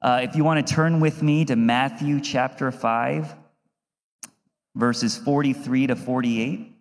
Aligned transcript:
Uh, 0.00 0.20
if 0.22 0.36
you 0.36 0.44
want 0.44 0.64
to 0.64 0.74
turn 0.74 1.00
with 1.00 1.22
me 1.22 1.44
to 1.44 1.56
Matthew 1.56 2.20
chapter 2.20 2.70
5, 2.70 3.34
verses 4.76 5.16
43 5.18 5.88
to 5.88 5.96
48. 5.96 6.72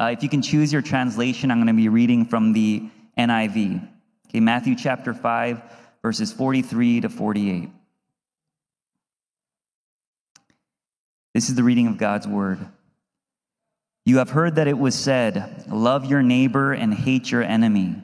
Uh, 0.00 0.06
if 0.06 0.22
you 0.24 0.28
can 0.28 0.42
choose 0.42 0.72
your 0.72 0.82
translation, 0.82 1.52
I'm 1.52 1.58
going 1.58 1.68
to 1.68 1.74
be 1.74 1.88
reading 1.88 2.26
from 2.26 2.52
the 2.52 2.88
NIV. 3.16 3.88
Okay, 4.28 4.40
Matthew 4.40 4.74
chapter 4.74 5.14
5, 5.14 5.62
verses 6.02 6.32
43 6.32 7.02
to 7.02 7.08
48. 7.08 7.70
This 11.34 11.48
is 11.48 11.54
the 11.54 11.62
reading 11.62 11.86
of 11.86 11.98
God's 11.98 12.26
word. 12.26 12.58
You 14.06 14.18
have 14.18 14.30
heard 14.30 14.56
that 14.56 14.66
it 14.66 14.78
was 14.78 14.96
said, 14.96 15.64
Love 15.68 16.04
your 16.04 16.22
neighbor 16.22 16.72
and 16.72 16.92
hate 16.92 17.30
your 17.30 17.42
enemy. 17.42 18.03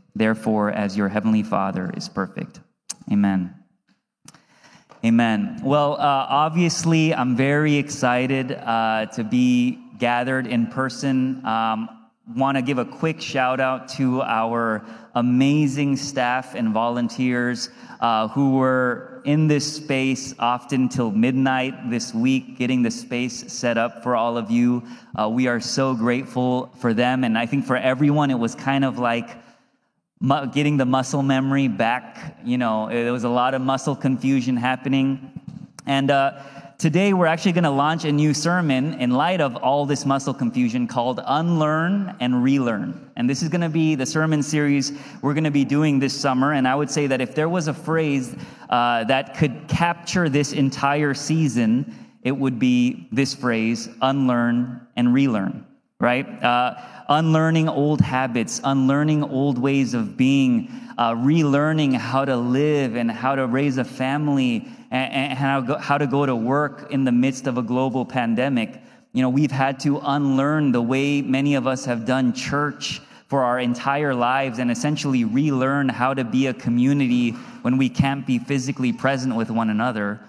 therefore, 0.15 0.71
as 0.71 0.97
your 0.97 1.09
heavenly 1.09 1.43
Father 1.43 1.91
is 1.95 2.09
perfect. 2.09 2.59
Amen. 3.11 3.55
Amen. 5.03 5.59
Well, 5.63 5.93
uh, 5.93 6.27
obviously, 6.29 7.13
I'm 7.13 7.35
very 7.35 7.75
excited 7.75 8.51
uh, 8.51 9.07
to 9.13 9.23
be 9.23 9.79
gathered 9.97 10.45
in 10.47 10.67
person. 10.67 11.43
Um, 11.45 11.89
Want 12.35 12.55
to 12.55 12.61
give 12.61 12.77
a 12.77 12.85
quick 12.85 13.19
shout 13.19 13.59
out 13.59 13.89
to 13.89 14.21
our 14.21 14.85
amazing 15.15 15.97
staff 15.97 16.55
and 16.55 16.71
volunteers 16.71 17.69
uh, 17.99 18.29
who 18.29 18.55
were 18.55 19.21
in 19.25 19.47
this 19.47 19.75
space 19.75 20.33
often 20.39 20.87
till 20.87 21.11
midnight 21.11 21.89
this 21.89 22.13
week, 22.13 22.57
getting 22.57 22.83
the 22.83 22.91
space 22.91 23.51
set 23.51 23.77
up 23.77 24.03
for 24.03 24.15
all 24.15 24.37
of 24.37 24.49
you. 24.49 24.83
Uh, 25.19 25.27
we 25.27 25.47
are 25.47 25.59
so 25.59 25.93
grateful 25.93 26.67
for 26.79 26.93
them, 26.93 27.23
and 27.23 27.37
I 27.37 27.47
think 27.47 27.65
for 27.65 27.75
everyone, 27.75 28.31
it 28.31 28.39
was 28.39 28.55
kind 28.55 28.85
of 28.85 28.97
like 28.97 29.29
getting 30.51 30.77
the 30.77 30.85
muscle 30.85 31.23
memory 31.23 31.67
back. 31.67 32.37
You 32.43 32.57
know, 32.57 32.89
there 32.89 33.11
was 33.11 33.23
a 33.23 33.29
lot 33.29 33.53
of 33.53 33.61
muscle 33.61 33.95
confusion 33.95 34.55
happening. 34.55 35.31
And 35.87 36.11
uh, 36.11 36.43
today 36.77 37.13
we're 37.13 37.25
actually 37.25 37.53
going 37.53 37.63
to 37.63 37.71
launch 37.71 38.05
a 38.05 38.11
new 38.11 38.33
sermon 38.33 38.93
in 38.95 39.11
light 39.11 39.41
of 39.41 39.55
all 39.55 39.85
this 39.87 40.05
muscle 40.05 40.33
confusion 40.33 40.87
called 40.87 41.19
Unlearn 41.25 42.15
and 42.19 42.43
Relearn. 42.43 43.09
And 43.15 43.27
this 43.27 43.41
is 43.41 43.49
going 43.49 43.61
to 43.61 43.69
be 43.69 43.95
the 43.95 44.05
sermon 44.05 44.43
series 44.43 44.93
we're 45.23 45.33
going 45.33 45.43
to 45.43 45.51
be 45.51 45.65
doing 45.65 45.97
this 45.97 46.19
summer. 46.19 46.53
And 46.53 46.67
I 46.67 46.75
would 46.75 46.91
say 46.91 47.07
that 47.07 47.19
if 47.19 47.33
there 47.33 47.49
was 47.49 47.67
a 47.67 47.73
phrase 47.73 48.35
uh, 48.69 49.03
that 49.05 49.35
could 49.35 49.67
capture 49.67 50.29
this 50.29 50.53
entire 50.53 51.15
season, 51.15 51.95
it 52.21 52.31
would 52.31 52.59
be 52.59 53.07
this 53.11 53.33
phrase 53.33 53.89
unlearn 54.03 54.85
and 54.95 55.15
relearn, 55.15 55.65
right? 55.99 56.27
Uh, 56.43 56.75
unlearning 57.11 57.67
old 57.67 57.99
habits, 57.99 58.61
unlearning 58.63 59.21
old 59.23 59.57
ways 59.57 59.93
of 59.93 60.15
being, 60.15 60.71
uh, 60.97 61.13
relearning 61.13 61.93
how 61.93 62.23
to 62.23 62.37
live 62.37 62.95
and 62.95 63.11
how 63.11 63.35
to 63.35 63.45
raise 63.47 63.77
a 63.77 63.83
family 63.83 64.65
and, 64.91 65.13
and 65.13 65.37
how, 65.37 65.59
go, 65.59 65.77
how 65.77 65.97
to 65.97 66.07
go 66.07 66.25
to 66.25 66.35
work 66.35 66.89
in 66.89 67.03
the 67.03 67.11
midst 67.11 67.47
of 67.47 67.57
a 67.57 67.61
global 67.61 68.05
pandemic. 68.05 68.81
You 69.11 69.21
know, 69.21 69.29
we've 69.29 69.51
had 69.51 69.77
to 69.81 69.99
unlearn 69.99 70.71
the 70.71 70.81
way 70.81 71.21
many 71.21 71.55
of 71.55 71.67
us 71.67 71.83
have 71.83 72.05
done 72.05 72.31
church 72.31 73.01
for 73.27 73.43
our 73.43 73.59
entire 73.59 74.15
lives 74.15 74.59
and 74.59 74.71
essentially 74.71 75.25
relearn 75.25 75.89
how 75.89 76.13
to 76.13 76.23
be 76.23 76.47
a 76.47 76.53
community 76.53 77.31
when 77.61 77.77
we 77.77 77.89
can't 77.89 78.25
be 78.25 78.39
physically 78.39 78.93
present 78.93 79.35
with 79.35 79.51
one 79.51 79.69
another. 79.69 80.21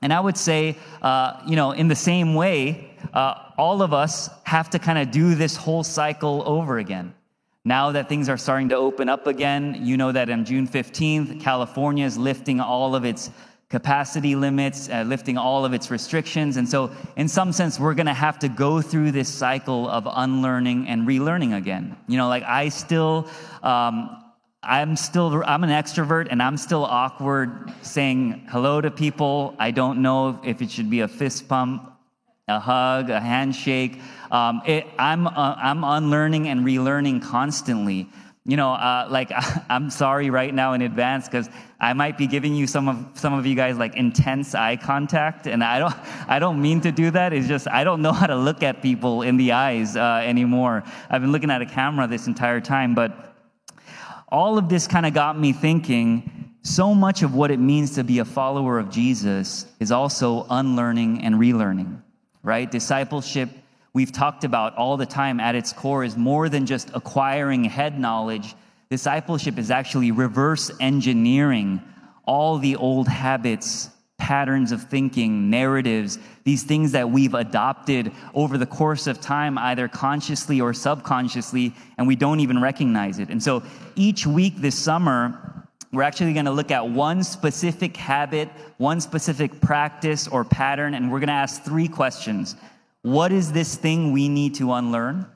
And 0.00 0.12
I 0.12 0.20
would 0.20 0.36
say, 0.36 0.76
uh, 1.02 1.40
you 1.46 1.56
know, 1.56 1.72
in 1.72 1.88
the 1.88 1.96
same 1.96 2.34
way, 2.34 2.90
uh, 3.12 3.43
all 3.56 3.82
of 3.82 3.92
us 3.92 4.28
have 4.44 4.70
to 4.70 4.78
kind 4.78 4.98
of 4.98 5.10
do 5.10 5.34
this 5.34 5.56
whole 5.56 5.84
cycle 5.84 6.42
over 6.46 6.78
again. 6.78 7.14
Now 7.64 7.92
that 7.92 8.08
things 8.08 8.28
are 8.28 8.36
starting 8.36 8.68
to 8.70 8.76
open 8.76 9.08
up 9.08 9.26
again, 9.26 9.80
you 9.80 9.96
know 9.96 10.12
that 10.12 10.28
on 10.28 10.44
June 10.44 10.68
15th, 10.68 11.40
California 11.40 12.04
is 12.04 12.18
lifting 12.18 12.60
all 12.60 12.94
of 12.94 13.04
its 13.04 13.30
capacity 13.70 14.36
limits, 14.36 14.90
uh, 14.90 15.02
lifting 15.06 15.38
all 15.38 15.64
of 15.64 15.72
its 15.72 15.90
restrictions. 15.90 16.58
And 16.58 16.68
so, 16.68 16.90
in 17.16 17.26
some 17.26 17.52
sense, 17.52 17.80
we're 17.80 17.94
going 17.94 18.06
to 18.06 18.12
have 18.12 18.38
to 18.40 18.48
go 18.48 18.82
through 18.82 19.12
this 19.12 19.28
cycle 19.28 19.88
of 19.88 20.06
unlearning 20.10 20.88
and 20.88 21.08
relearning 21.08 21.56
again. 21.56 21.96
You 22.06 22.18
know, 22.18 22.28
like 22.28 22.42
I 22.42 22.68
still, 22.68 23.28
um, 23.62 24.22
I'm 24.62 24.94
still, 24.96 25.42
I'm 25.46 25.64
an 25.64 25.70
extrovert 25.70 26.28
and 26.30 26.42
I'm 26.42 26.58
still 26.58 26.84
awkward 26.84 27.72
saying 27.82 28.46
hello 28.50 28.82
to 28.82 28.90
people. 28.90 29.56
I 29.58 29.70
don't 29.70 30.02
know 30.02 30.38
if 30.44 30.60
it 30.60 30.70
should 30.70 30.90
be 30.90 31.00
a 31.00 31.08
fist 31.08 31.48
pump 31.48 31.93
a 32.48 32.60
hug, 32.60 33.08
a 33.08 33.20
handshake. 33.20 33.98
Um, 34.30 34.60
it, 34.66 34.86
I'm, 34.98 35.26
uh, 35.26 35.54
I'm 35.56 35.82
unlearning 35.82 36.48
and 36.48 36.64
relearning 36.64 37.22
constantly. 37.22 38.08
You 38.44 38.58
know, 38.58 38.72
uh, 38.72 39.08
like 39.10 39.32
I'm 39.70 39.88
sorry 39.88 40.28
right 40.28 40.52
now 40.52 40.74
in 40.74 40.82
advance 40.82 41.26
because 41.26 41.48
I 41.80 41.94
might 41.94 42.18
be 42.18 42.26
giving 42.26 42.54
you 42.54 42.66
some 42.66 42.88
of 42.88 43.18
some 43.18 43.32
of 43.32 43.46
you 43.46 43.54
guys 43.54 43.78
like 43.78 43.96
intense 43.96 44.54
eye 44.54 44.76
contact, 44.76 45.46
and 45.46 45.64
I 45.64 45.78
don't 45.78 45.94
I 46.28 46.38
don't 46.38 46.60
mean 46.60 46.82
to 46.82 46.92
do 46.92 47.10
that. 47.12 47.32
It's 47.32 47.48
just 47.48 47.66
I 47.66 47.84
don't 47.84 48.02
know 48.02 48.12
how 48.12 48.26
to 48.26 48.36
look 48.36 48.62
at 48.62 48.82
people 48.82 49.22
in 49.22 49.38
the 49.38 49.52
eyes 49.52 49.96
uh, 49.96 50.20
anymore. 50.22 50.82
I've 51.08 51.22
been 51.22 51.32
looking 51.32 51.50
at 51.50 51.62
a 51.62 51.66
camera 51.66 52.06
this 52.06 52.26
entire 52.26 52.60
time, 52.60 52.94
but 52.94 53.34
all 54.28 54.58
of 54.58 54.68
this 54.68 54.86
kind 54.86 55.06
of 55.06 55.14
got 55.14 55.38
me 55.38 55.54
thinking. 55.54 56.30
So 56.66 56.94
much 56.94 57.22
of 57.22 57.34
what 57.34 57.50
it 57.50 57.58
means 57.58 57.94
to 57.96 58.04
be 58.04 58.20
a 58.20 58.24
follower 58.24 58.78
of 58.78 58.90
Jesus 58.90 59.66
is 59.80 59.92
also 59.92 60.46
unlearning 60.48 61.22
and 61.22 61.34
relearning 61.36 62.00
right? 62.44 62.70
Discipleship, 62.70 63.48
we've 63.92 64.12
talked 64.12 64.44
about 64.44 64.76
all 64.76 64.96
the 64.96 65.06
time 65.06 65.40
at 65.40 65.56
its 65.56 65.72
core, 65.72 66.04
is 66.04 66.16
more 66.16 66.48
than 66.48 66.66
just 66.66 66.90
acquiring 66.94 67.64
head 67.64 67.98
knowledge. 67.98 68.54
Discipleship 68.90 69.58
is 69.58 69.72
actually 69.72 70.12
reverse 70.12 70.70
engineering 70.78 71.82
all 72.26 72.58
the 72.58 72.76
old 72.76 73.08
habits, 73.08 73.90
patterns 74.16 74.72
of 74.72 74.82
thinking, 74.84 75.50
narratives, 75.50 76.18
these 76.44 76.62
things 76.62 76.92
that 76.92 77.10
we've 77.10 77.34
adopted 77.34 78.12
over 78.34 78.56
the 78.56 78.66
course 78.66 79.06
of 79.06 79.20
time, 79.20 79.58
either 79.58 79.88
consciously 79.88 80.60
or 80.60 80.72
subconsciously, 80.72 81.74
and 81.98 82.06
we 82.06 82.16
don't 82.16 82.40
even 82.40 82.60
recognize 82.62 83.18
it. 83.18 83.28
And 83.28 83.42
so 83.42 83.62
each 83.96 84.26
week 84.26 84.56
this 84.56 84.78
summer, 84.78 85.63
we're 85.94 86.02
actually 86.02 86.32
going 86.32 86.44
to 86.46 86.50
look 86.50 86.70
at 86.70 86.88
one 86.88 87.22
specific 87.22 87.96
habit, 87.96 88.48
one 88.78 89.00
specific 89.00 89.60
practice 89.60 90.26
or 90.28 90.44
pattern, 90.44 90.94
and 90.94 91.10
we're 91.10 91.20
going 91.20 91.28
to 91.28 91.34
ask 91.34 91.62
three 91.62 91.88
questions. 91.88 92.56
What 93.02 93.32
is 93.32 93.52
this 93.52 93.76
thing 93.76 94.12
we 94.12 94.28
need 94.28 94.54
to 94.56 94.72
unlearn? 94.72 95.26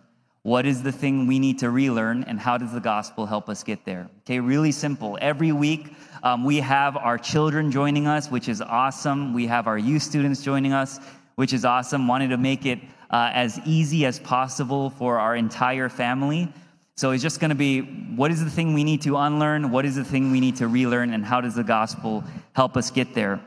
What 0.42 0.64
is 0.66 0.82
the 0.82 0.92
thing 0.92 1.26
we 1.26 1.38
need 1.38 1.58
to 1.58 1.70
relearn? 1.70 2.24
And 2.24 2.40
how 2.40 2.56
does 2.56 2.72
the 2.72 2.80
gospel 2.80 3.26
help 3.26 3.48
us 3.48 3.62
get 3.62 3.84
there? 3.84 4.08
Okay, 4.20 4.40
really 4.40 4.72
simple. 4.72 5.18
Every 5.20 5.52
week, 5.52 5.94
um, 6.22 6.44
we 6.44 6.60
have 6.60 6.96
our 6.96 7.18
children 7.18 7.70
joining 7.70 8.06
us, 8.06 8.30
which 8.30 8.48
is 8.48 8.62
awesome. 8.62 9.34
We 9.34 9.46
have 9.46 9.66
our 9.66 9.76
youth 9.76 10.02
students 10.02 10.42
joining 10.42 10.72
us, 10.72 11.00
which 11.34 11.52
is 11.52 11.64
awesome. 11.64 12.08
Wanted 12.08 12.28
to 12.28 12.38
make 12.38 12.64
it 12.64 12.78
uh, 13.10 13.30
as 13.32 13.60
easy 13.66 14.06
as 14.06 14.18
possible 14.18 14.90
for 14.90 15.18
our 15.18 15.36
entire 15.36 15.88
family. 15.88 16.52
So 16.98 17.12
it's 17.12 17.22
just 17.22 17.38
going 17.38 17.50
to 17.50 17.54
be 17.54 17.82
what 18.16 18.32
is 18.32 18.42
the 18.42 18.50
thing 18.50 18.74
we 18.74 18.82
need 18.82 19.02
to 19.02 19.16
unlearn? 19.18 19.70
What 19.70 19.84
is 19.84 19.94
the 19.94 20.02
thing 20.02 20.32
we 20.32 20.40
need 20.40 20.56
to 20.56 20.66
relearn? 20.66 21.12
And 21.12 21.24
how 21.24 21.40
does 21.40 21.54
the 21.54 21.62
gospel 21.62 22.24
help 22.54 22.76
us 22.76 22.90
get 22.90 23.14
there? 23.14 23.40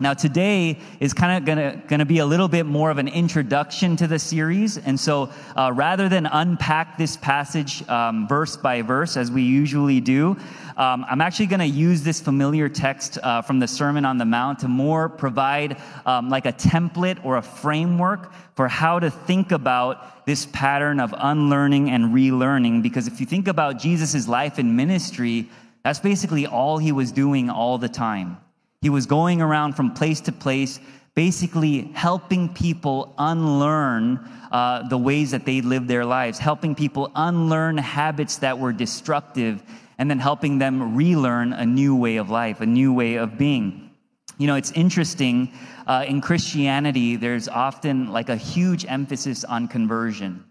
Now, 0.00 0.14
today 0.14 0.78
is 1.00 1.12
kind 1.12 1.48
of 1.48 1.84
gonna, 1.88 2.04
be 2.04 2.18
a 2.18 2.26
little 2.26 2.46
bit 2.46 2.66
more 2.66 2.88
of 2.90 2.98
an 2.98 3.08
introduction 3.08 3.96
to 3.96 4.06
the 4.06 4.18
series. 4.18 4.78
And 4.78 4.98
so, 4.98 5.30
uh, 5.56 5.72
rather 5.74 6.08
than 6.08 6.26
unpack 6.26 6.96
this 6.96 7.16
passage 7.16 7.86
um, 7.88 8.28
verse 8.28 8.56
by 8.56 8.82
verse 8.82 9.16
as 9.16 9.32
we 9.32 9.42
usually 9.42 10.00
do, 10.00 10.36
um, 10.76 11.04
I'm 11.10 11.20
actually 11.20 11.46
gonna 11.46 11.64
use 11.64 12.02
this 12.02 12.20
familiar 12.20 12.68
text 12.68 13.18
uh, 13.24 13.42
from 13.42 13.58
the 13.58 13.66
Sermon 13.66 14.04
on 14.04 14.18
the 14.18 14.24
Mount 14.24 14.60
to 14.60 14.68
more 14.68 15.08
provide 15.08 15.78
um, 16.06 16.30
like 16.30 16.46
a 16.46 16.52
template 16.52 17.24
or 17.24 17.38
a 17.38 17.42
framework 17.42 18.32
for 18.54 18.68
how 18.68 19.00
to 19.00 19.10
think 19.10 19.50
about 19.50 20.24
this 20.26 20.46
pattern 20.46 21.00
of 21.00 21.12
unlearning 21.18 21.90
and 21.90 22.14
relearning. 22.14 22.84
Because 22.84 23.08
if 23.08 23.18
you 23.18 23.26
think 23.26 23.48
about 23.48 23.80
Jesus' 23.80 24.28
life 24.28 24.58
and 24.58 24.76
ministry, 24.76 25.48
that's 25.82 25.98
basically 25.98 26.46
all 26.46 26.78
he 26.78 26.92
was 26.92 27.10
doing 27.10 27.50
all 27.50 27.78
the 27.78 27.88
time. 27.88 28.36
He 28.80 28.90
was 28.90 29.06
going 29.06 29.42
around 29.42 29.74
from 29.74 29.92
place 29.92 30.20
to 30.22 30.32
place, 30.32 30.78
basically 31.14 31.90
helping 31.94 32.48
people 32.54 33.12
unlearn 33.18 34.18
uh, 34.52 34.88
the 34.88 34.98
ways 34.98 35.32
that 35.32 35.44
they 35.44 35.60
live 35.60 35.88
their 35.88 36.04
lives, 36.04 36.38
helping 36.38 36.74
people 36.74 37.10
unlearn 37.16 37.76
habits 37.76 38.36
that 38.36 38.56
were 38.56 38.72
destructive, 38.72 39.62
and 39.98 40.08
then 40.08 40.20
helping 40.20 40.58
them 40.58 40.94
relearn 40.94 41.52
a 41.52 41.66
new 41.66 41.96
way 41.96 42.16
of 42.16 42.30
life, 42.30 42.60
a 42.60 42.66
new 42.66 42.92
way 42.92 43.16
of 43.16 43.36
being. 43.36 43.90
You 44.38 44.46
know, 44.46 44.54
it's 44.54 44.70
interesting. 44.72 45.52
Uh, 45.88 46.04
in 46.06 46.20
Christianity, 46.20 47.16
there's 47.16 47.48
often 47.48 48.12
like 48.12 48.28
a 48.28 48.36
huge 48.36 48.86
emphasis 48.86 49.42
on 49.42 49.66
conversion. 49.66 50.44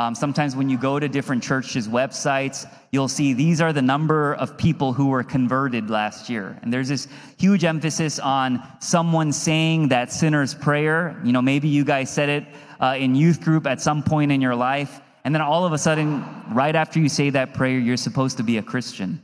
Um, 0.00 0.14
sometimes 0.14 0.56
when 0.56 0.70
you 0.70 0.78
go 0.78 0.98
to 0.98 1.10
different 1.10 1.42
churches' 1.42 1.86
websites, 1.86 2.66
you'll 2.90 3.06
see 3.06 3.34
these 3.34 3.60
are 3.60 3.70
the 3.70 3.82
number 3.82 4.32
of 4.36 4.56
people 4.56 4.94
who 4.94 5.08
were 5.08 5.22
converted 5.22 5.90
last 5.90 6.30
year. 6.30 6.58
And 6.62 6.72
there's 6.72 6.88
this 6.88 7.06
huge 7.36 7.64
emphasis 7.64 8.18
on 8.18 8.66
someone 8.80 9.30
saying 9.30 9.88
that 9.88 10.10
sinner's 10.10 10.54
prayer. 10.54 11.20
You 11.22 11.32
know, 11.32 11.42
maybe 11.42 11.68
you 11.68 11.84
guys 11.84 12.08
said 12.08 12.30
it 12.30 12.44
uh, 12.80 12.96
in 12.98 13.14
youth 13.14 13.42
group 13.42 13.66
at 13.66 13.82
some 13.82 14.02
point 14.02 14.32
in 14.32 14.40
your 14.40 14.54
life. 14.54 15.02
And 15.24 15.34
then 15.34 15.42
all 15.42 15.66
of 15.66 15.74
a 15.74 15.78
sudden, 15.78 16.24
right 16.50 16.74
after 16.74 16.98
you 16.98 17.10
say 17.10 17.28
that 17.28 17.52
prayer, 17.52 17.78
you're 17.78 17.98
supposed 17.98 18.38
to 18.38 18.42
be 18.42 18.56
a 18.56 18.62
Christian. 18.62 19.20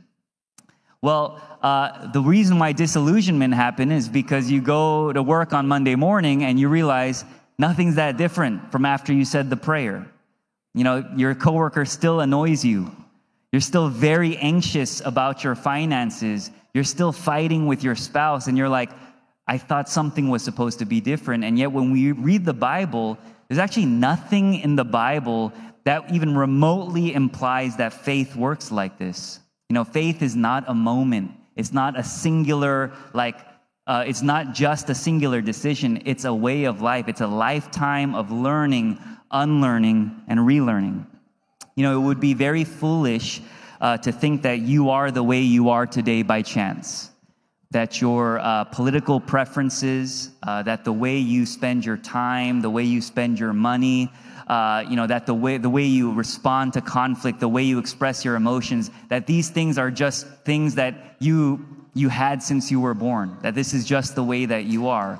Well, 1.01 1.41
uh, 1.63 2.11
the 2.11 2.21
reason 2.21 2.59
why 2.59 2.73
disillusionment 2.73 3.55
happened 3.55 3.91
is 3.91 4.07
because 4.07 4.51
you 4.51 4.61
go 4.61 5.11
to 5.11 5.23
work 5.23 5.53
on 5.53 5.67
Monday 5.67 5.95
morning 5.95 6.43
and 6.43 6.59
you 6.59 6.69
realize 6.69 7.25
nothing's 7.57 7.95
that 7.95 8.17
different 8.17 8.71
from 8.71 8.85
after 8.85 9.11
you 9.11 9.25
said 9.25 9.49
the 9.49 9.57
prayer. 9.57 10.05
You 10.77 10.83
know, 10.83 11.03
your 11.15 11.33
coworker 11.33 11.85
still 11.85 12.19
annoys 12.19 12.63
you. 12.63 12.91
You're 13.51 13.61
still 13.61 13.89
very 13.89 14.37
anxious 14.37 15.01
about 15.03 15.43
your 15.43 15.55
finances. 15.55 16.51
You're 16.75 16.83
still 16.83 17.11
fighting 17.11 17.65
with 17.65 17.83
your 17.83 17.95
spouse, 17.95 18.45
and 18.45 18.55
you're 18.55 18.69
like, 18.69 18.91
I 19.47 19.57
thought 19.57 19.89
something 19.89 20.29
was 20.29 20.43
supposed 20.43 20.77
to 20.79 20.85
be 20.85 21.01
different. 21.01 21.43
And 21.43 21.57
yet, 21.57 21.71
when 21.71 21.91
we 21.91 22.11
read 22.11 22.45
the 22.45 22.53
Bible, 22.53 23.17
there's 23.47 23.57
actually 23.57 23.87
nothing 23.87 24.53
in 24.55 24.75
the 24.75 24.85
Bible 24.85 25.51
that 25.85 26.13
even 26.13 26.37
remotely 26.37 27.11
implies 27.11 27.77
that 27.77 27.91
faith 27.93 28.35
works 28.35 28.71
like 28.71 28.99
this. 28.99 29.39
You 29.69 29.73
know, 29.73 29.83
faith 29.83 30.21
is 30.21 30.35
not 30.35 30.65
a 30.67 30.75
moment, 30.75 31.31
it's 31.55 31.73
not 31.73 31.97
a 31.97 32.03
singular, 32.03 32.91
like, 33.13 33.39
uh, 33.87 34.03
it's 34.05 34.21
not 34.21 34.53
just 34.53 34.89
a 34.89 34.95
singular 34.95 35.41
decision, 35.41 36.01
it's 36.05 36.25
a 36.25 36.33
way 36.33 36.65
of 36.65 36.81
life. 36.81 37.07
It's 37.07 37.21
a 37.21 37.27
lifetime 37.27 38.13
of 38.15 38.31
learning, 38.31 38.99
unlearning, 39.31 40.23
and 40.27 40.39
relearning. 40.41 41.05
You 41.75 41.83
know, 41.83 41.97
it 41.97 42.03
would 42.03 42.19
be 42.19 42.33
very 42.33 42.65
foolish 42.65 43.41
uh, 43.79 43.97
to 43.99 44.11
think 44.11 44.41
that 44.41 44.59
you 44.59 44.89
are 44.89 45.09
the 45.09 45.23
way 45.23 45.41
you 45.41 45.69
are 45.69 45.85
today 45.85 46.21
by 46.21 46.41
chance, 46.41 47.11
that 47.71 48.01
your 48.01 48.39
uh, 48.39 48.65
political 48.65 49.21
preferences, 49.21 50.31
uh, 50.43 50.63
that 50.63 50.83
the 50.83 50.91
way 50.91 51.17
you 51.17 51.45
spend 51.45 51.85
your 51.85 51.97
time, 51.97 52.59
the 52.59 52.69
way 52.69 52.83
you 52.83 53.01
spend 53.01 53.39
your 53.39 53.53
money, 53.53 54.11
uh, 54.47 54.83
you 54.89 54.95
know, 54.95 55.07
that 55.07 55.25
the 55.25 55.33
way, 55.33 55.57
the 55.57 55.69
way 55.69 55.83
you 55.83 56.11
respond 56.13 56.73
to 56.73 56.81
conflict, 56.81 57.39
the 57.39 57.47
way 57.47 57.63
you 57.63 57.79
express 57.79 58.25
your 58.25 58.35
emotions, 58.35 58.91
that 59.09 59.27
these 59.27 59.49
things 59.49 59.77
are 59.77 59.91
just 59.91 60.27
things 60.43 60.75
that 60.75 61.15
you, 61.19 61.65
you 61.97 62.09
had 62.09 62.41
since 62.43 62.71
you 62.71 62.79
were 62.79 62.93
born, 62.93 63.37
that 63.41 63.55
this 63.55 63.73
is 63.73 63.85
just 63.85 64.15
the 64.15 64.23
way 64.23 64.45
that 64.45 64.65
you 64.65 64.87
are. 64.87 65.19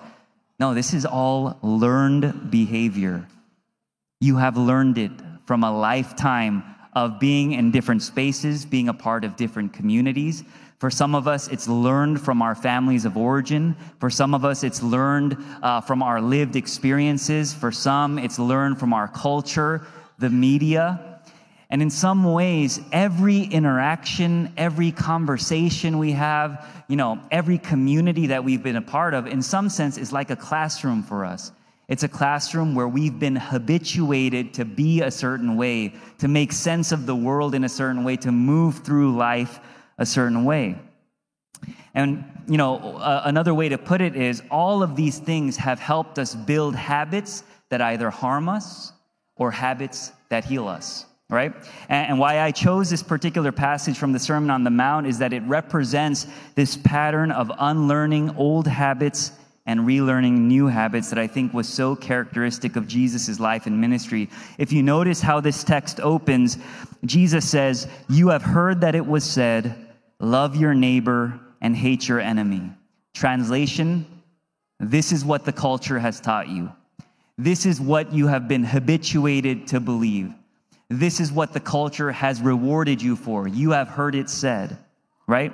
No, 0.59 0.73
this 0.73 0.93
is 0.93 1.05
all 1.05 1.57
learned 1.61 2.51
behavior. 2.51 3.27
You 4.19 4.37
have 4.37 4.57
learned 4.57 4.97
it 4.97 5.11
from 5.45 5.63
a 5.63 5.77
lifetime 5.77 6.63
of 6.93 7.19
being 7.19 7.53
in 7.53 7.71
different 7.71 8.01
spaces, 8.01 8.65
being 8.65 8.89
a 8.89 8.93
part 8.93 9.23
of 9.23 9.35
different 9.35 9.73
communities, 9.73 10.43
for 10.79 10.91
some 10.91 11.15
of 11.15 11.27
us, 11.27 11.47
it's 11.47 11.67
learned 11.67 12.21
from 12.21 12.43
our 12.43 12.53
families 12.53 13.05
of 13.05 13.17
origin. 13.17 13.75
For 13.99 14.11
some 14.11 14.35
of 14.35 14.45
us, 14.45 14.63
it's 14.63 14.83
learned 14.83 15.35
uh, 15.63 15.81
from 15.81 16.03
our 16.03 16.21
lived 16.21 16.55
experiences. 16.55 17.51
For 17.51 17.71
some, 17.71 18.19
it's 18.19 18.37
learned 18.37 18.79
from 18.79 18.93
our 18.93 19.07
culture, 19.07 19.87
the 20.19 20.29
media. 20.29 21.06
And 21.69 21.81
in 21.81 21.89
some 21.89 22.23
ways, 22.23 22.79
every 22.91 23.41
interaction, 23.41 24.53
every 24.55 24.91
conversation 24.91 25.97
we 25.97 26.13
have, 26.13 26.65
you 26.87 26.95
know, 26.95 27.19
every 27.29 27.57
community 27.57 28.27
that 28.27 28.43
we've 28.43 28.63
been 28.63 28.77
a 28.77 28.81
part 28.81 29.13
of, 29.13 29.27
in 29.27 29.41
some 29.41 29.67
sense, 29.69 29.97
is 29.97 30.13
like 30.13 30.29
a 30.29 30.35
classroom 30.35 31.03
for 31.03 31.25
us. 31.25 31.51
It's 31.89 32.03
a 32.03 32.07
classroom 32.07 32.75
where 32.75 32.87
we've 32.87 33.17
been 33.17 33.35
habituated 33.35 34.53
to 34.55 34.65
be 34.65 35.01
a 35.01 35.11
certain 35.11 35.55
way, 35.55 35.93
to 36.19 36.27
make 36.27 36.51
sense 36.51 36.91
of 36.91 37.05
the 37.05 37.15
world 37.15 37.55
in 37.55 37.63
a 37.63 37.69
certain 37.69 38.03
way, 38.03 38.17
to 38.17 38.31
move 38.31 38.79
through 38.79 39.15
life 39.15 39.59
a 39.97 40.05
certain 40.05 40.45
way. 40.45 40.77
And, 41.93 42.23
you 42.47 42.57
know, 42.57 42.77
uh, 42.77 43.23
another 43.25 43.53
way 43.53 43.69
to 43.69 43.77
put 43.77 44.01
it 44.01 44.15
is 44.15 44.43
all 44.51 44.83
of 44.83 44.95
these 44.95 45.17
things 45.19 45.57
have 45.57 45.79
helped 45.79 46.19
us 46.19 46.35
build 46.35 46.75
habits 46.75 47.43
that 47.69 47.81
either 47.81 48.09
harm 48.09 48.47
us 48.47 48.93
or 49.35 49.51
habits 49.51 50.11
that 50.29 50.45
heal 50.45 50.67
us, 50.67 51.05
right? 51.29 51.53
And, 51.89 52.19
why 52.19 52.39
I 52.39 52.51
chose 52.51 52.89
this 52.89 53.03
particular 53.03 53.51
passage 53.51 53.97
from 53.97 54.13
the 54.13 54.19
Sermon 54.19 54.49
on 54.49 54.63
the 54.63 54.69
Mount 54.69 55.07
is 55.07 55.19
that 55.19 55.33
it 55.33 55.43
represents 55.43 56.25
this 56.55 56.77
pattern 56.77 57.31
of 57.31 57.51
unlearning 57.59 58.35
old 58.37 58.67
habits 58.67 59.33
and 59.65 59.81
relearning 59.81 60.39
new 60.39 60.67
habits 60.67 61.09
that 61.09 61.19
I 61.19 61.27
think 61.27 61.53
was 61.53 61.67
so 61.67 61.95
characteristic 61.95 62.77
of 62.77 62.87
Jesus' 62.87 63.39
life 63.39 63.65
and 63.65 63.79
ministry. 63.79 64.29
If 64.57 64.71
you 64.71 64.81
notice 64.81 65.19
how 65.19 65.41
this 65.41 65.65
text 65.65 65.99
opens, 65.99 66.57
Jesus 67.03 67.49
says, 67.49 67.87
You 68.09 68.29
have 68.29 68.43
heard 68.43 68.79
that 68.81 68.95
it 68.95 69.05
was 69.05 69.25
said, 69.25 69.87
love 70.19 70.55
your 70.55 70.73
neighbor 70.73 71.37
and 71.61 71.75
hate 71.75 72.07
your 72.07 72.21
enemy. 72.21 72.71
Translation 73.13 74.05
This 74.79 75.11
is 75.11 75.25
what 75.25 75.43
the 75.43 75.51
culture 75.51 75.99
has 75.99 76.21
taught 76.21 76.47
you. 76.47 76.71
This 77.37 77.65
is 77.65 77.81
what 77.81 78.13
you 78.13 78.27
have 78.27 78.47
been 78.47 78.63
habituated 78.63 79.67
to 79.67 79.79
believe. 79.79 80.33
This 80.89 81.19
is 81.19 81.31
what 81.31 81.53
the 81.53 81.59
culture 81.59 82.11
has 82.11 82.41
rewarded 82.41 83.01
you 83.01 83.15
for. 83.15 83.47
You 83.47 83.71
have 83.71 83.89
heard 83.89 84.15
it 84.15 84.29
said, 84.29 84.77
right? 85.27 85.51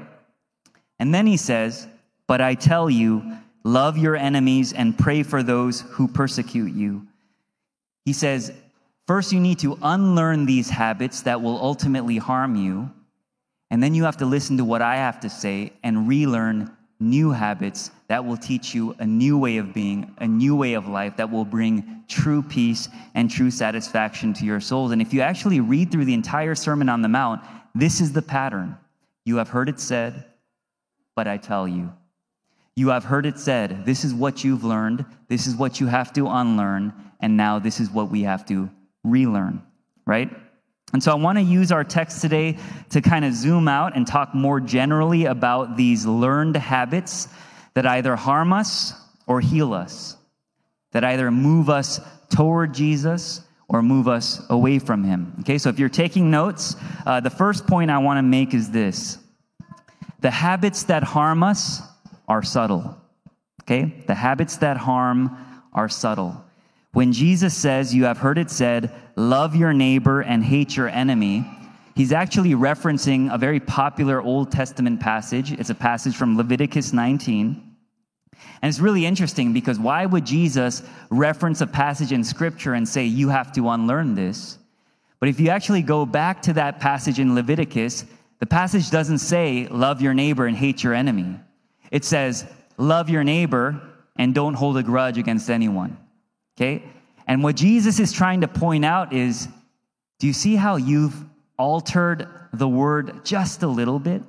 And 1.00 1.14
then 1.14 1.26
he 1.26 1.38
says, 1.38 1.88
But 2.28 2.40
I 2.42 2.54
tell 2.54 2.90
you, 2.90 3.38
love 3.64 3.98
your 3.98 4.16
enemies 4.16 4.74
and 4.74 4.98
pray 4.98 5.24
for 5.24 5.42
those 5.42 5.82
who 5.82 6.08
persecute 6.08 6.74
you. 6.74 7.08
He 8.06 8.14
says, 8.14 8.54
First, 9.08 9.34
you 9.34 9.40
need 9.40 9.60
to 9.60 9.78
unlearn 9.82 10.46
these 10.46 10.70
habits 10.70 11.24
that 11.24 11.42
will 11.42 11.58
ultimately 11.62 12.18
harm 12.18 12.56
you. 12.56 12.92
And 13.70 13.82
then 13.82 13.96
you 13.96 14.04
have 14.04 14.18
to 14.18 14.26
listen 14.26 14.58
to 14.58 14.66
what 14.66 14.82
I 14.82 14.98
have 14.98 15.20
to 15.22 15.30
say 15.30 15.74
and 15.84 16.08
relearn 16.08 16.72
new 17.04 17.32
habits 17.32 17.92
that 18.08 18.24
will 18.24 18.38
teach 18.38 18.74
you 18.74 18.96
a 19.00 19.06
new 19.06 19.38
way 19.38 19.58
of 19.58 19.74
being, 19.74 20.14
a 20.20 20.28
new 20.28 20.56
way 20.56 20.74
of 20.74 20.88
life 20.88 21.18
that 21.18 21.30
will 21.30 21.46
bring 21.46 22.04
true 22.08 22.42
peace 22.42 22.90
and 23.14 23.30
true 23.30 23.52
satisfaction 23.52 24.34
to 24.34 24.46
your 24.46 24.60
souls. 24.60 24.92
And 24.92 25.02
if 25.02 25.14
you 25.14 25.22
actually 25.22 25.60
read 25.60 25.92
through 25.92 26.06
the 26.06 26.14
entire 26.14 26.56
Sermon 26.56 26.90
on 26.90 27.02
the 27.02 27.08
Mount, 27.08 27.42
this 27.76 28.02
is 28.02 28.12
the 28.14 28.22
pattern. 28.22 28.78
You 29.26 29.38
have 29.38 29.50
heard 29.50 29.70
it 29.70 29.80
said, 29.80 30.26
but 31.16 31.28
I 31.28 31.38
tell 31.38 31.68
you. 31.68 31.92
You 32.76 32.90
have 32.90 33.04
heard 33.04 33.26
it 33.26 33.38
said, 33.38 33.86
this 33.86 34.04
is 34.04 34.14
what 34.14 34.44
you've 34.44 34.64
learned, 34.64 35.06
this 35.28 35.46
is 35.46 35.56
what 35.56 35.80
you 35.80 35.88
have 35.88 36.12
to 36.14 36.28
unlearn, 36.28 36.94
and 37.20 37.38
now 37.38 37.60
this 37.60 37.80
is 37.80 37.90
what 37.92 38.10
we 38.10 38.24
have 38.24 38.46
to 38.48 38.70
relearn, 39.04 39.62
right? 40.06 40.30
And 40.94 41.02
so 41.02 41.12
I 41.12 41.16
want 41.16 41.40
to 41.40 41.44
use 41.44 41.72
our 41.72 41.84
text 41.84 42.22
today 42.22 42.58
to 42.92 43.02
kind 43.02 43.26
of 43.26 43.34
zoom 43.34 43.68
out 43.68 43.96
and 43.96 44.06
talk 44.06 44.36
more 44.36 44.60
generally 44.60 45.26
about 45.26 45.76
these 45.76 46.06
learned 46.06 46.56
habits 46.56 47.28
that 47.74 47.88
either 47.88 48.16
harm 48.16 48.54
us 48.54 48.94
or 49.26 49.42
heal 49.42 49.74
us, 49.74 50.16
that 50.92 51.04
either 51.04 51.32
move 51.32 51.70
us 51.70 52.00
toward 52.30 52.74
Jesus 52.74 53.42
or 53.68 53.82
move 53.82 54.08
us 54.08 54.46
away 54.52 54.78
from 54.78 55.04
him. 55.04 55.34
Okay, 55.40 55.58
so 55.58 55.70
if 55.70 55.80
you're 55.80 55.90
taking 55.90 56.30
notes, 56.30 56.76
uh, 57.08 57.20
the 57.20 57.30
first 57.30 57.66
point 57.66 57.90
I 57.90 57.98
want 57.98 58.20
to 58.20 58.24
make 58.24 58.54
is 58.54 58.70
this 58.70 59.18
the 60.20 60.30
habits 60.32 60.84
that 60.84 61.04
harm 61.04 61.42
us 61.42 61.82
are 62.28 62.44
subtle. 62.44 62.98
Okay, 63.64 64.04
the 64.06 64.14
habits 64.14 64.58
that 64.58 64.78
harm 64.78 65.38
are 65.74 65.90
subtle. 65.90 66.44
When 66.94 67.12
Jesus 67.12 67.56
says, 67.56 67.94
You 67.94 68.06
have 68.06 68.20
heard 68.20 68.38
it 68.38 68.50
said, 68.50 68.92
love 69.16 69.56
your 69.56 69.74
neighbor 69.74 70.22
and 70.22 70.44
hate 70.44 70.76
your 70.76 70.90
enemy, 70.90 71.46
he's 71.96 72.12
actually 72.12 72.52
referencing 72.52 73.34
a 73.34 73.38
very 73.38 73.60
popular 73.60 74.22
Old 74.22 74.52
Testament 74.52 75.00
passage. 75.00 75.52
It's 75.52 75.70
a 75.70 75.76
passage 75.76 76.16
from 76.16 76.38
Leviticus 76.38 76.94
19. 76.94 77.76
And 78.62 78.70
it's 78.70 78.80
really 78.80 79.06
interesting 79.06 79.54
because 79.54 79.80
why 79.80 80.06
would 80.06 80.26
Jesus 80.26 80.84
reference 81.10 81.62
a 81.62 81.68
passage 81.68 82.12
in 82.12 82.24
Scripture 82.24 82.74
and 82.74 82.88
say, 82.88 83.06
You 83.06 83.30
have 83.30 83.52
to 83.54 83.70
unlearn 83.70 84.14
this? 84.16 84.60
But 85.20 85.30
if 85.30 85.40
you 85.40 85.50
actually 85.50 85.82
go 85.82 86.06
back 86.06 86.42
to 86.44 86.54
that 86.54 86.80
passage 86.80 87.20
in 87.20 87.34
Leviticus, 87.34 88.06
the 88.40 88.46
passage 88.46 88.92
doesn't 88.92 89.20
say, 89.20 89.68
Love 89.70 90.02
your 90.02 90.14
neighbor 90.14 90.46
and 90.46 90.56
hate 90.56 90.84
your 90.84 90.94
enemy. 90.94 91.40
It 91.90 92.06
says, 92.06 92.46
Love 92.78 93.10
your 93.10 93.24
neighbor 93.24 93.82
and 94.16 94.36
don't 94.36 94.54
hold 94.54 94.78
a 94.78 94.84
grudge 94.84 95.18
against 95.18 95.50
anyone. 95.50 95.98
Okay? 96.56 96.84
And 97.28 97.44
what 97.44 97.56
Jesus 97.56 98.00
is 98.00 98.12
trying 98.12 98.42
to 98.42 98.48
point 98.48 98.86
out 98.86 99.14
is 99.14 99.48
do 100.20 100.28
you 100.28 100.34
see 100.34 100.56
how 100.56 100.76
you've 100.76 101.16
altered 101.58 102.28
the 102.54 102.68
word 102.68 103.26
just 103.26 103.64
a 103.64 103.68
little 103.68 104.00
bit? 104.00 104.22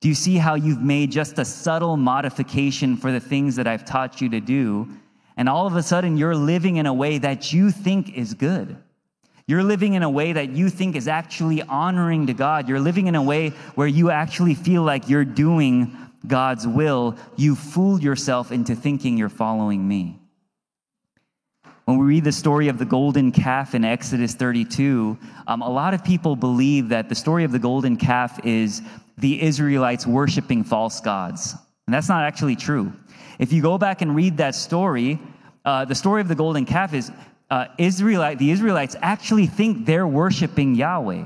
Do 0.00 0.08
you 0.08 0.14
see 0.14 0.36
how 0.36 0.54
you've 0.54 0.82
made 0.82 1.12
just 1.12 1.38
a 1.38 1.44
subtle 1.44 1.96
modification 1.96 2.96
for 2.96 3.12
the 3.12 3.20
things 3.20 3.56
that 3.56 3.68
I've 3.68 3.84
taught 3.84 4.20
you 4.20 4.28
to 4.30 4.40
do? 4.40 4.88
And 5.36 5.48
all 5.48 5.66
of 5.66 5.76
a 5.76 5.82
sudden, 5.82 6.16
you're 6.16 6.34
living 6.34 6.76
in 6.76 6.86
a 6.86 6.92
way 6.92 7.18
that 7.18 7.52
you 7.52 7.70
think 7.70 8.16
is 8.16 8.34
good. 8.34 8.76
You're 9.46 9.62
living 9.62 9.94
in 9.94 10.02
a 10.02 10.10
way 10.10 10.32
that 10.32 10.50
you 10.50 10.68
think 10.68 10.96
is 10.96 11.08
actually 11.08 11.62
honoring 11.62 12.26
to 12.26 12.34
God. 12.34 12.68
You're 12.68 12.80
living 12.80 13.06
in 13.06 13.14
a 13.14 13.22
way 13.22 13.50
where 13.74 13.86
you 13.86 14.10
actually 14.10 14.54
feel 14.54 14.82
like 14.82 15.08
you're 15.08 15.24
doing 15.24 15.96
God's 16.26 16.66
will, 16.66 17.16
you 17.36 17.56
fooled 17.56 18.02
yourself 18.02 18.52
into 18.52 18.76
thinking 18.76 19.18
you're 19.18 19.28
following 19.28 19.86
me. 19.86 20.21
When 21.84 21.98
we 21.98 22.06
read 22.06 22.24
the 22.24 22.32
story 22.32 22.68
of 22.68 22.78
the 22.78 22.84
golden 22.84 23.32
calf 23.32 23.74
in 23.74 23.84
Exodus 23.84 24.34
32, 24.34 25.18
um, 25.48 25.62
a 25.62 25.68
lot 25.68 25.94
of 25.94 26.04
people 26.04 26.36
believe 26.36 26.88
that 26.90 27.08
the 27.08 27.14
story 27.14 27.42
of 27.42 27.50
the 27.50 27.58
golden 27.58 27.96
calf 27.96 28.38
is 28.44 28.82
the 29.18 29.42
Israelites 29.42 30.06
worshiping 30.06 30.62
false 30.62 31.00
gods. 31.00 31.56
And 31.86 31.94
that's 31.94 32.08
not 32.08 32.22
actually 32.22 32.54
true. 32.54 32.92
If 33.40 33.52
you 33.52 33.62
go 33.62 33.78
back 33.78 34.00
and 34.00 34.14
read 34.14 34.36
that 34.36 34.54
story, 34.54 35.18
uh, 35.64 35.84
the 35.84 35.94
story 35.96 36.20
of 36.20 36.28
the 36.28 36.36
golden 36.36 36.64
calf 36.66 36.94
is 36.94 37.10
uh, 37.50 37.66
Israelite, 37.78 38.38
the 38.38 38.52
Israelites 38.52 38.94
actually 39.02 39.46
think 39.46 39.84
they're 39.84 40.06
worshiping 40.06 40.76
Yahweh. 40.76 41.24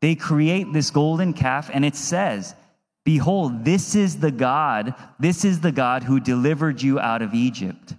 They 0.00 0.16
create 0.16 0.72
this 0.72 0.90
golden 0.90 1.32
calf, 1.32 1.70
and 1.72 1.84
it 1.84 1.94
says, 1.94 2.54
Behold, 3.04 3.64
this 3.64 3.94
is 3.94 4.18
the 4.18 4.30
God, 4.32 4.94
this 5.20 5.44
is 5.44 5.60
the 5.60 5.72
God 5.72 6.02
who 6.02 6.18
delivered 6.18 6.82
you 6.82 6.98
out 6.98 7.22
of 7.22 7.34
Egypt. 7.34 7.94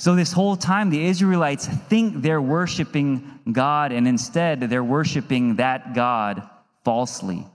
So, 0.00 0.14
this 0.14 0.32
whole 0.32 0.56
time, 0.56 0.88
the 0.88 1.04
Israelites 1.04 1.66
think 1.66 2.22
they're 2.22 2.40
worshiping 2.40 3.38
God, 3.52 3.92
and 3.92 4.08
instead, 4.08 4.60
they're 4.60 4.82
worshiping 4.82 5.56
that 5.56 5.92
God 5.94 6.42
falsely. 6.86 7.46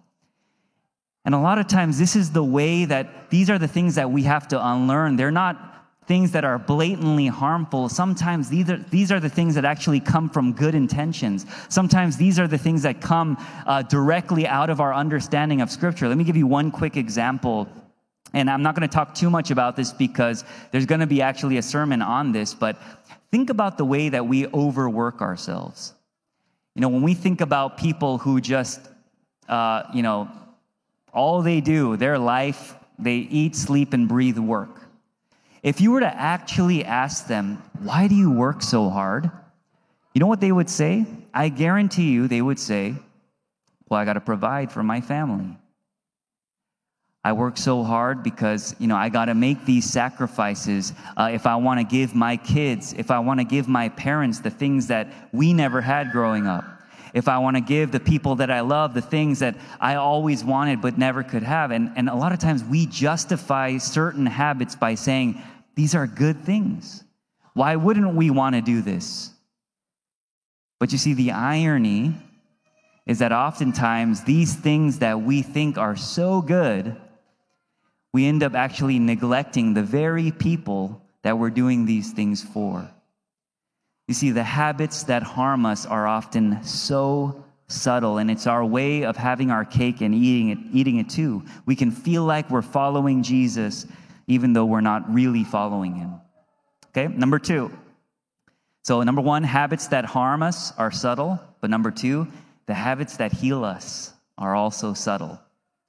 And 1.26 1.34
a 1.34 1.40
lot 1.40 1.58
of 1.58 1.66
times, 1.66 1.98
this 1.98 2.16
is 2.16 2.34
the 2.34 2.44
way 2.44 2.86
that 2.86 3.32
these 3.32 3.50
are 3.50 3.58
the 3.58 3.68
things 3.68 3.96
that 3.96 4.12
we 4.12 4.22
have 4.24 4.48
to 4.50 4.64
unlearn. 4.64 5.16
They're 5.16 5.32
not 5.32 5.88
things 6.06 6.34
that 6.34 6.46
are 6.46 6.60
blatantly 6.60 7.26
harmful. 7.26 7.90
Sometimes 7.90 8.48
these 8.48 8.70
are, 8.70 8.78
these 8.92 9.12
are 9.12 9.20
the 9.20 9.28
things 9.28 9.56
that 9.56 9.66
actually 9.66 10.00
come 10.00 10.30
from 10.30 10.54
good 10.54 10.76
intentions. 10.76 11.48
Sometimes 11.70 12.16
these 12.16 12.38
are 12.38 12.48
the 12.48 12.60
things 12.60 12.84
that 12.84 13.02
come 13.02 13.44
uh, 13.66 13.82
directly 13.82 14.46
out 14.46 14.70
of 14.70 14.80
our 14.80 14.94
understanding 14.94 15.62
of 15.62 15.72
Scripture. 15.72 16.08
Let 16.08 16.20
me 16.20 16.24
give 16.24 16.38
you 16.38 16.46
one 16.46 16.70
quick 16.70 16.96
example. 16.96 17.68
And 18.36 18.50
I'm 18.50 18.62
not 18.62 18.76
going 18.76 18.88
to 18.88 18.94
talk 18.94 19.16
too 19.16 19.32
much 19.32 19.50
about 19.50 19.76
this 19.76 19.92
because 19.92 20.44
there's 20.70 20.86
going 20.86 21.02
to 21.02 21.08
be 21.08 21.24
actually 21.24 21.58
a 21.58 21.64
sermon 21.64 22.04
on 22.04 22.32
this, 22.32 22.54
but 22.54 22.78
think 23.32 23.50
about 23.50 23.80
the 23.80 23.86
way 23.86 24.10
that 24.10 24.28
we 24.28 24.46
overwork 24.48 25.22
ourselves. 25.22 25.94
You 26.76 26.82
know, 26.82 26.90
when 26.90 27.02
we 27.02 27.16
think 27.16 27.42
about 27.42 27.78
people 27.78 28.20
who 28.20 28.40
just, 28.40 28.80
uh, 29.50 29.84
you 29.92 30.04
know, 30.04 30.30
all 31.12 31.42
they 31.42 31.62
do, 31.62 31.98
their 31.98 32.20
life, 32.20 32.76
they 33.00 33.16
eat, 33.16 33.56
sleep, 33.56 33.94
and 33.94 34.08
breathe 34.08 34.38
work 34.38 34.86
if 35.66 35.82
you 35.82 35.90
were 35.90 36.02
to 36.02 36.16
actually 36.16 36.86
ask 36.86 37.26
them, 37.26 37.60
why 37.80 38.08
do 38.08 38.14
you 38.14 38.30
work 38.30 38.62
so 38.62 38.88
hard? 38.88 39.32
You 40.14 40.20
know 40.20 40.28
what 40.28 40.40
they 40.40 40.52
would 40.52 40.70
say? 40.70 41.08
I 41.34 41.50
guarantee 41.50 42.12
you 42.12 42.28
they 42.28 42.40
would 42.40 42.60
say, 42.60 42.94
well, 43.90 44.00
I 44.00 44.06
got 44.06 44.14
to 44.14 44.22
provide 44.22 44.72
for 44.72 44.84
my 44.84 45.02
family. 45.02 45.58
I 47.26 47.34
work 47.34 47.58
so 47.58 47.82
hard 47.82 48.22
because, 48.22 48.76
you 48.78 48.86
know, 48.86 48.96
I 48.96 49.10
got 49.10 49.26
to 49.26 49.34
make 49.34 49.66
these 49.66 49.90
sacrifices 49.90 50.94
uh, 51.18 51.32
if 51.34 51.48
I 51.48 51.56
want 51.56 51.80
to 51.80 51.84
give 51.84 52.14
my 52.14 52.38
kids, 52.38 52.94
if 52.94 53.10
I 53.10 53.18
want 53.18 53.40
to 53.40 53.44
give 53.44 53.68
my 53.68 53.90
parents 53.90 54.42
the 54.42 54.52
things 54.52 54.86
that 54.88 55.12
we 55.32 55.52
never 55.52 55.82
had 55.82 56.12
growing 56.12 56.46
up, 56.46 56.64
if 57.16 57.28
I 57.28 57.40
want 57.40 57.58
to 57.58 57.62
give 57.62 57.92
the 57.92 58.00
people 58.00 58.36
that 58.36 58.52
I 58.52 58.60
love 58.60 58.94
the 58.94 59.02
things 59.02 59.40
that 59.40 59.56
I 59.82 59.96
always 59.96 60.44
wanted 60.44 60.82
but 60.84 61.00
never 61.00 61.24
could 61.24 61.42
have. 61.42 61.72
And, 61.72 61.92
and 61.96 62.10
a 62.10 62.14
lot 62.14 62.32
of 62.32 62.38
times 62.38 62.64
we 62.64 62.86
justify 62.86 63.80
certain 63.80 64.28
habits 64.28 64.76
by 64.76 64.94
saying, 64.94 65.42
these 65.74 65.96
are 65.96 66.06
good 66.06 66.44
things. 66.44 67.04
Why 67.56 67.76
wouldn't 67.76 68.14
we 68.14 68.30
want 68.30 68.54
to 68.54 68.62
do 68.62 68.84
this? 68.84 69.32
But 70.80 70.92
you 70.92 71.00
see, 71.00 71.16
the 71.16 71.32
irony 71.32 72.14
is 73.08 73.18
that 73.18 73.32
oftentimes 73.32 74.26
these 74.26 74.54
things 74.54 75.00
that 75.00 75.20
we 75.20 75.42
think 75.42 75.80
are 75.80 75.96
so 75.96 76.40
good, 76.40 76.96
we 78.16 78.26
end 78.28 78.44
up 78.44 78.56
actually 78.56 78.98
neglecting 78.98 79.74
the 79.74 79.84
very 79.84 80.32
people 80.32 81.02
that 81.24 81.38
we're 81.38 81.50
doing 81.50 81.86
these 81.86 82.14
things 82.14 82.42
for. 82.42 82.90
You 84.08 84.14
see, 84.14 84.32
the 84.32 84.42
habits 84.42 85.04
that 85.04 85.22
harm 85.22 85.66
us 85.66 85.86
are 85.86 86.08
often 86.08 86.64
so 86.64 87.44
subtle, 87.68 88.18
and 88.20 88.32
it's 88.32 88.48
our 88.48 88.64
way 88.64 89.04
of 89.04 89.18
having 89.18 89.52
our 89.52 89.66
cake 89.66 90.00
and 90.00 90.16
eating 90.16 90.48
it, 90.48 90.60
eating 90.72 90.98
it 90.98 91.10
too. 91.10 91.44
We 91.66 91.76
can 91.76 91.92
feel 91.92 92.24
like 92.24 92.50
we're 92.50 92.62
following 92.62 93.22
Jesus, 93.22 93.86
even 94.28 94.54
though 94.54 94.64
we're 94.64 94.80
not 94.80 95.14
really 95.14 95.44
following 95.44 95.94
him. 95.96 96.14
Okay, 96.92 97.14
number 97.14 97.38
two. 97.38 97.70
So, 98.86 99.04
number 99.04 99.22
one, 99.22 99.44
habits 99.44 99.88
that 99.88 100.06
harm 100.06 100.42
us 100.42 100.72
are 100.78 100.90
subtle. 100.90 101.38
But 101.60 101.70
number 101.70 101.92
two, 101.92 102.30
the 102.66 102.76
habits 102.76 103.18
that 103.18 103.34
heal 103.34 103.66
us 103.66 104.14
are 104.38 104.56
also 104.56 104.94
subtle. 104.94 105.38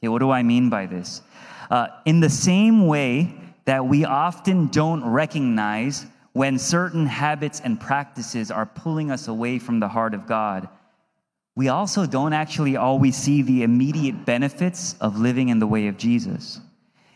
Okay, 0.01 0.09
what 0.09 0.19
do 0.19 0.33
I 0.33 0.43
mean 0.43 0.71
by 0.71 0.87
this? 0.87 1.23
Uh, 1.71 1.89
in 2.05 2.21
the 2.21 2.31
same 2.31 2.87
way 2.87 3.35
that 3.65 3.85
we 3.85 4.05
often 4.05 4.69
don't 4.69 5.05
recognize 5.05 6.07
when 6.33 6.59
certain 6.59 7.07
habits 7.07 7.61
and 7.65 7.81
practices 7.81 8.51
are 8.51 8.67
pulling 8.67 9.11
us 9.11 9.29
away 9.29 9.59
from 9.59 9.81
the 9.81 9.89
heart 9.89 10.15
of 10.15 10.27
God, 10.27 10.69
we 11.57 11.69
also 11.69 12.05
don't 12.07 12.35
actually 12.35 12.77
always 12.77 13.17
see 13.17 13.41
the 13.41 13.63
immediate 13.63 14.27
benefits 14.27 14.95
of 15.01 15.19
living 15.19 15.49
in 15.49 15.59
the 15.59 15.67
way 15.67 15.89
of 15.89 15.97
Jesus. 15.97 16.61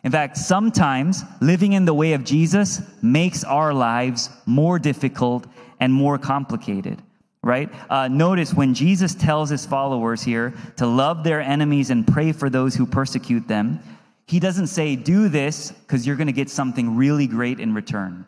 In 0.02 0.10
fact, 0.10 0.38
sometimes 0.38 1.22
living 1.42 1.74
in 1.74 1.84
the 1.84 1.92
way 1.92 2.14
of 2.14 2.24
Jesus 2.24 2.80
makes 3.02 3.44
our 3.44 3.74
lives 3.74 4.30
more 4.46 4.78
difficult 4.78 5.46
and 5.78 5.92
more 5.92 6.16
complicated, 6.16 7.02
right? 7.42 7.70
Uh, 7.90 8.08
notice 8.08 8.54
when 8.54 8.72
Jesus 8.72 9.14
tells 9.14 9.50
his 9.50 9.66
followers 9.66 10.22
here 10.22 10.54
to 10.76 10.86
love 10.86 11.22
their 11.22 11.42
enemies 11.42 11.90
and 11.90 12.06
pray 12.06 12.32
for 12.32 12.48
those 12.48 12.74
who 12.74 12.86
persecute 12.86 13.46
them, 13.46 13.78
he 14.30 14.38
doesn't 14.38 14.68
say, 14.68 14.94
do 14.94 15.28
this 15.28 15.72
because 15.72 16.06
you're 16.06 16.14
going 16.14 16.28
to 16.28 16.32
get 16.32 16.48
something 16.48 16.96
really 16.96 17.26
great 17.26 17.58
in 17.58 17.74
return. 17.74 18.24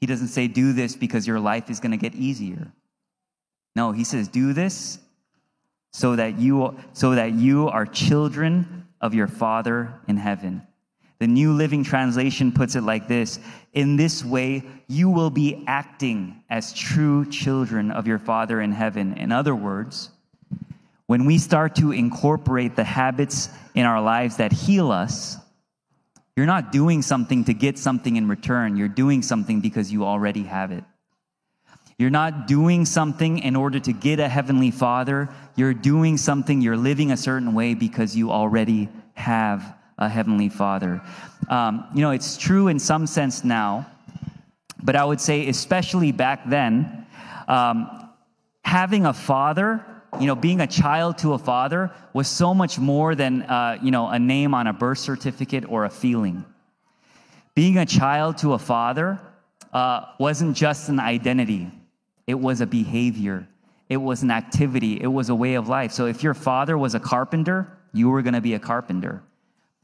He 0.00 0.06
doesn't 0.06 0.28
say, 0.28 0.48
do 0.48 0.72
this 0.72 0.96
because 0.96 1.26
your 1.26 1.38
life 1.38 1.68
is 1.68 1.80
going 1.80 1.90
to 1.90 1.98
get 1.98 2.14
easier. 2.14 2.72
No, 3.74 3.92
he 3.92 4.04
says, 4.04 4.26
do 4.26 4.54
this 4.54 4.98
so 5.92 6.16
that 6.16 6.38
you, 6.38 6.74
so 6.94 7.14
that 7.14 7.34
you 7.34 7.68
are 7.68 7.84
children 7.84 8.86
of 9.02 9.12
your 9.12 9.26
Father 9.26 9.92
in 10.08 10.16
heaven. 10.16 10.62
The 11.18 11.26
New 11.26 11.52
Living 11.52 11.84
Translation 11.84 12.50
puts 12.50 12.74
it 12.74 12.82
like 12.82 13.06
this 13.06 13.38
In 13.74 13.96
this 13.96 14.24
way, 14.24 14.62
you 14.88 15.10
will 15.10 15.28
be 15.28 15.62
acting 15.66 16.42
as 16.48 16.72
true 16.72 17.28
children 17.28 17.90
of 17.90 18.06
your 18.06 18.18
Father 18.18 18.62
in 18.62 18.72
heaven. 18.72 19.12
In 19.18 19.30
other 19.30 19.54
words, 19.54 20.08
when 21.06 21.24
we 21.24 21.38
start 21.38 21.76
to 21.76 21.92
incorporate 21.92 22.76
the 22.76 22.84
habits 22.84 23.48
in 23.74 23.86
our 23.86 24.00
lives 24.00 24.36
that 24.38 24.52
heal 24.52 24.90
us, 24.90 25.36
you're 26.36 26.46
not 26.46 26.72
doing 26.72 27.00
something 27.02 27.44
to 27.44 27.54
get 27.54 27.78
something 27.78 28.16
in 28.16 28.28
return. 28.28 28.76
You're 28.76 28.88
doing 28.88 29.22
something 29.22 29.60
because 29.60 29.92
you 29.92 30.04
already 30.04 30.42
have 30.42 30.72
it. 30.72 30.84
You're 31.98 32.10
not 32.10 32.46
doing 32.46 32.84
something 32.84 33.38
in 33.38 33.56
order 33.56 33.80
to 33.80 33.92
get 33.92 34.20
a 34.20 34.28
heavenly 34.28 34.70
father. 34.70 35.30
You're 35.54 35.72
doing 35.72 36.18
something, 36.18 36.60
you're 36.60 36.76
living 36.76 37.10
a 37.10 37.16
certain 37.16 37.54
way 37.54 37.72
because 37.72 38.14
you 38.14 38.30
already 38.30 38.90
have 39.14 39.74
a 39.96 40.08
heavenly 40.08 40.50
father. 40.50 41.00
Um, 41.48 41.86
you 41.94 42.02
know, 42.02 42.10
it's 42.10 42.36
true 42.36 42.68
in 42.68 42.78
some 42.78 43.06
sense 43.06 43.44
now, 43.44 43.86
but 44.82 44.94
I 44.94 45.06
would 45.06 45.22
say, 45.22 45.48
especially 45.48 46.12
back 46.12 46.46
then, 46.46 47.06
um, 47.48 48.10
having 48.62 49.06
a 49.06 49.14
father, 49.14 49.82
you 50.20 50.26
know, 50.26 50.34
being 50.34 50.60
a 50.60 50.66
child 50.66 51.18
to 51.18 51.34
a 51.34 51.38
father 51.38 51.90
was 52.12 52.28
so 52.28 52.54
much 52.54 52.78
more 52.78 53.14
than, 53.14 53.42
uh, 53.42 53.78
you 53.82 53.90
know, 53.90 54.08
a 54.08 54.18
name 54.18 54.54
on 54.54 54.66
a 54.66 54.72
birth 54.72 54.98
certificate 54.98 55.64
or 55.68 55.84
a 55.84 55.90
feeling. 55.90 56.44
Being 57.54 57.78
a 57.78 57.86
child 57.86 58.38
to 58.38 58.52
a 58.52 58.58
father 58.58 59.18
uh, 59.72 60.06
wasn't 60.18 60.56
just 60.56 60.88
an 60.88 61.00
identity 61.00 61.70
it 62.26 62.34
was 62.34 62.60
a 62.60 62.66
behavior, 62.66 63.46
it 63.88 63.98
was 63.98 64.22
an 64.22 64.30
activity, 64.30 65.00
it 65.00 65.06
was 65.06 65.28
a 65.28 65.34
way 65.34 65.54
of 65.54 65.68
life. 65.68 65.92
So 65.92 66.06
if 66.06 66.22
your 66.22 66.34
father 66.34 66.76
was 66.76 66.94
a 66.94 67.00
carpenter, 67.00 67.70
you 67.92 68.10
were 68.10 68.22
going 68.22 68.34
to 68.34 68.40
be 68.40 68.54
a 68.54 68.58
carpenter. 68.58 69.22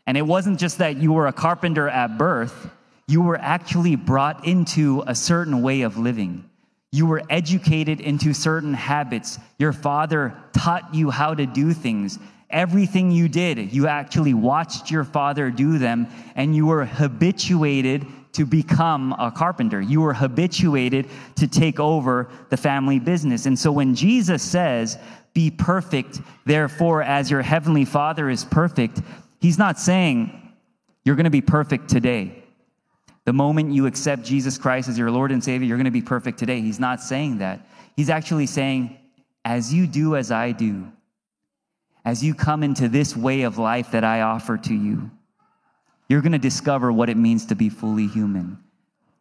And 0.06 0.16
it 0.16 0.26
wasn't 0.26 0.58
just 0.58 0.78
that 0.78 0.96
you 0.96 1.12
were 1.12 1.28
a 1.28 1.32
carpenter 1.32 1.88
at 1.88 2.18
birth, 2.18 2.70
you 3.06 3.22
were 3.22 3.38
actually 3.38 3.96
brought 3.96 4.46
into 4.46 5.04
a 5.06 5.14
certain 5.14 5.62
way 5.62 5.82
of 5.82 5.98
living. 5.98 6.48
You 6.92 7.06
were 7.06 7.22
educated 7.30 8.00
into 8.00 8.34
certain 8.34 8.74
habits. 8.74 9.38
Your 9.58 9.72
father 9.72 10.36
taught 10.52 10.94
you 10.94 11.10
how 11.10 11.34
to 11.34 11.46
do 11.46 11.72
things. 11.72 12.18
Everything 12.50 13.10
you 13.10 13.28
did, 13.28 13.72
you 13.72 13.86
actually 13.88 14.34
watched 14.34 14.90
your 14.90 15.04
father 15.04 15.50
do 15.50 15.78
them, 15.78 16.06
and 16.36 16.54
you 16.54 16.66
were 16.66 16.84
habituated 16.84 18.06
to 18.34 18.44
become 18.44 19.14
a 19.18 19.30
carpenter. 19.30 19.80
You 19.80 20.02
were 20.02 20.12
habituated 20.12 21.08
to 21.36 21.48
take 21.48 21.80
over 21.80 22.28
the 22.50 22.58
family 22.58 22.98
business. 22.98 23.46
And 23.46 23.58
so 23.58 23.72
when 23.72 23.94
Jesus 23.94 24.42
says, 24.42 24.98
Be 25.32 25.50
perfect, 25.50 26.20
therefore, 26.44 27.02
as 27.02 27.30
your 27.30 27.40
heavenly 27.40 27.86
Father 27.86 28.28
is 28.28 28.44
perfect, 28.44 29.00
he's 29.40 29.58
not 29.58 29.78
saying 29.78 30.38
you're 31.04 31.16
going 31.16 31.24
to 31.24 31.30
be 31.30 31.40
perfect 31.40 31.88
today. 31.88 32.41
The 33.24 33.32
moment 33.32 33.72
you 33.72 33.86
accept 33.86 34.24
Jesus 34.24 34.58
Christ 34.58 34.88
as 34.88 34.98
your 34.98 35.10
Lord 35.10 35.30
and 35.30 35.42
Savior, 35.42 35.66
you're 35.66 35.76
going 35.76 35.84
to 35.84 35.90
be 35.90 36.02
perfect 36.02 36.38
today. 36.38 36.60
He's 36.60 36.80
not 36.80 37.00
saying 37.00 37.38
that. 37.38 37.66
He's 37.96 38.10
actually 38.10 38.46
saying, 38.46 38.96
As 39.44 39.72
you 39.72 39.86
do 39.86 40.16
as 40.16 40.30
I 40.30 40.52
do, 40.52 40.90
as 42.04 42.22
you 42.22 42.34
come 42.34 42.62
into 42.62 42.88
this 42.88 43.16
way 43.16 43.42
of 43.42 43.58
life 43.58 43.92
that 43.92 44.02
I 44.02 44.22
offer 44.22 44.56
to 44.58 44.74
you, 44.74 45.10
you're 46.08 46.20
going 46.20 46.32
to 46.32 46.38
discover 46.38 46.90
what 46.92 47.08
it 47.08 47.16
means 47.16 47.46
to 47.46 47.54
be 47.54 47.68
fully 47.68 48.08
human. 48.08 48.58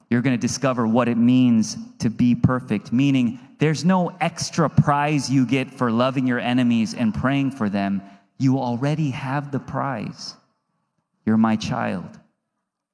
You're 0.10 0.22
going 0.22 0.36
to 0.36 0.42
discover 0.42 0.88
what 0.88 1.08
it 1.08 1.16
means 1.18 1.78
to 2.00 2.10
be 2.10 2.36
perfect, 2.36 2.92
meaning 2.92 3.40
there's 3.60 3.86
no 3.86 4.10
extra 4.20 4.68
prize 4.68 5.30
you 5.30 5.46
get 5.46 5.72
for 5.72 5.92
loving 5.92 6.28
your 6.28 6.40
enemies 6.40 6.94
and 6.94 7.14
praying 7.14 7.52
for 7.52 7.70
them. 7.70 8.02
You 8.38 8.60
already 8.60 9.12
have 9.12 9.52
the 9.52 9.60
prize. 9.60 10.34
You're 11.26 11.38
my 11.38 11.56
child. 11.56 12.20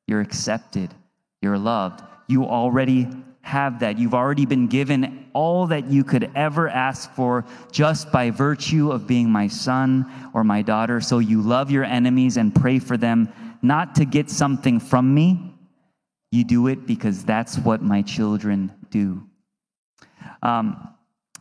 You're 0.07 0.21
accepted. 0.21 0.93
You're 1.41 1.57
loved. 1.57 2.01
You 2.27 2.45
already 2.45 3.07
have 3.41 3.79
that. 3.79 3.97
You've 3.97 4.13
already 4.13 4.45
been 4.45 4.67
given 4.67 5.29
all 5.33 5.67
that 5.67 5.89
you 5.89 6.03
could 6.03 6.29
ever 6.35 6.67
ask 6.67 7.11
for 7.11 7.45
just 7.71 8.11
by 8.11 8.29
virtue 8.29 8.91
of 8.91 9.07
being 9.07 9.29
my 9.29 9.47
son 9.47 10.11
or 10.33 10.43
my 10.43 10.61
daughter. 10.61 10.99
So 10.99 11.19
you 11.19 11.41
love 11.41 11.71
your 11.71 11.83
enemies 11.83 12.37
and 12.37 12.53
pray 12.53 12.79
for 12.79 12.97
them, 12.97 13.31
not 13.61 13.95
to 13.95 14.05
get 14.05 14.29
something 14.29 14.79
from 14.79 15.13
me. 15.13 15.53
You 16.31 16.43
do 16.43 16.67
it 16.67 16.85
because 16.85 17.23
that's 17.23 17.57
what 17.57 17.81
my 17.81 18.01
children 18.01 18.73
do. 18.89 19.23
Um, 20.41 20.89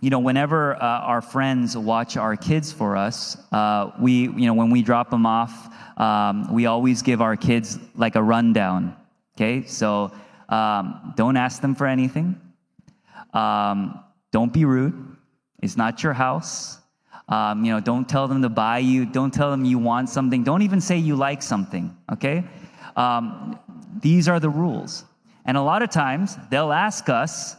you 0.01 0.11
know, 0.11 0.19
whenever 0.19 0.77
uh, 0.77 0.79
our 0.81 1.23
friends 1.23 1.77
watch 1.77 2.17
our 2.17 2.37
kids 2.37 2.73
for 2.73 2.97
us, 2.97 3.37
uh, 3.53 3.93
we, 3.99 4.13
you 4.23 4.47
know, 4.47 4.55
when 4.55 4.71
we 4.71 4.83
drop 4.83 5.11
them 5.11 5.25
off, 5.25 5.73
um, 5.99 6.53
we 6.53 6.67
always 6.67 7.03
give 7.03 7.23
our 7.23 7.37
kids 7.37 7.79
like 7.95 8.15
a 8.17 8.23
rundown. 8.23 8.95
Okay, 9.37 9.67
so 9.67 10.13
um, 10.49 11.13
don't 11.17 11.37
ask 11.37 11.63
them 11.63 11.75
for 11.75 11.87
anything. 11.87 12.41
Um, 13.33 14.01
don't 14.33 14.53
be 14.53 14.65
rude. 14.65 15.17
It's 15.63 15.77
not 15.77 16.03
your 16.03 16.13
house. 16.13 16.79
Um, 17.29 17.65
you 17.65 17.73
know, 17.73 17.81
don't 17.81 18.09
tell 18.09 18.29
them 18.29 18.43
to 18.43 18.49
buy 18.49 18.79
you. 18.79 19.05
Don't 19.07 19.33
tell 19.33 19.51
them 19.51 19.65
you 19.65 19.79
want 19.79 20.09
something. 20.11 20.45
Don't 20.45 20.63
even 20.63 20.81
say 20.81 20.97
you 20.97 21.17
like 21.17 21.43
something. 21.43 21.97
Okay, 22.13 22.45
um, 22.97 23.59
these 24.01 24.29
are 24.29 24.41
the 24.41 24.51
rules. 24.51 25.05
And 25.47 25.57
a 25.57 25.63
lot 25.63 25.83
of 25.83 25.91
times 25.91 26.37
they'll 26.51 26.73
ask 26.73 27.09
us 27.09 27.57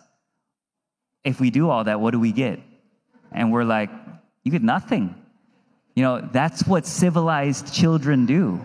if 1.27 1.41
we 1.41 1.50
do 1.50 1.69
all 1.69 1.84
that, 1.84 2.00
what 2.00 2.12
do 2.12 2.19
we 2.19 2.31
get? 2.31 2.60
And 3.31 3.51
we're 3.51 3.65
like, 3.65 3.89
you 4.43 4.51
get 4.51 4.63
nothing. 4.63 5.13
You 5.93 6.03
know, 6.03 6.22
that's 6.22 6.65
what 6.65 6.86
civilized 6.86 7.74
children 7.74 8.25
do, 8.25 8.62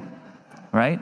right? 0.71 1.01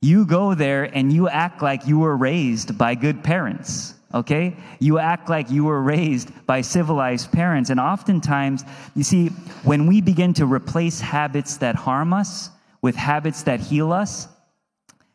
You 0.00 0.24
go 0.26 0.54
there 0.54 0.84
and 0.84 1.12
you 1.12 1.28
act 1.28 1.60
like 1.60 1.86
you 1.86 1.98
were 1.98 2.16
raised 2.16 2.78
by 2.78 2.94
good 2.94 3.24
parents, 3.24 3.94
okay? 4.14 4.56
You 4.78 4.98
act 4.98 5.28
like 5.28 5.50
you 5.50 5.64
were 5.64 5.82
raised 5.82 6.30
by 6.46 6.60
civilized 6.60 7.32
parents. 7.32 7.70
And 7.70 7.80
oftentimes, 7.80 8.64
you 8.94 9.02
see, 9.02 9.28
when 9.64 9.86
we 9.86 10.00
begin 10.00 10.34
to 10.34 10.46
replace 10.46 11.00
habits 11.00 11.56
that 11.58 11.74
harm 11.74 12.12
us 12.12 12.50
with 12.80 12.94
habits 12.94 13.42
that 13.44 13.58
heal 13.58 13.92
us, 13.92 14.28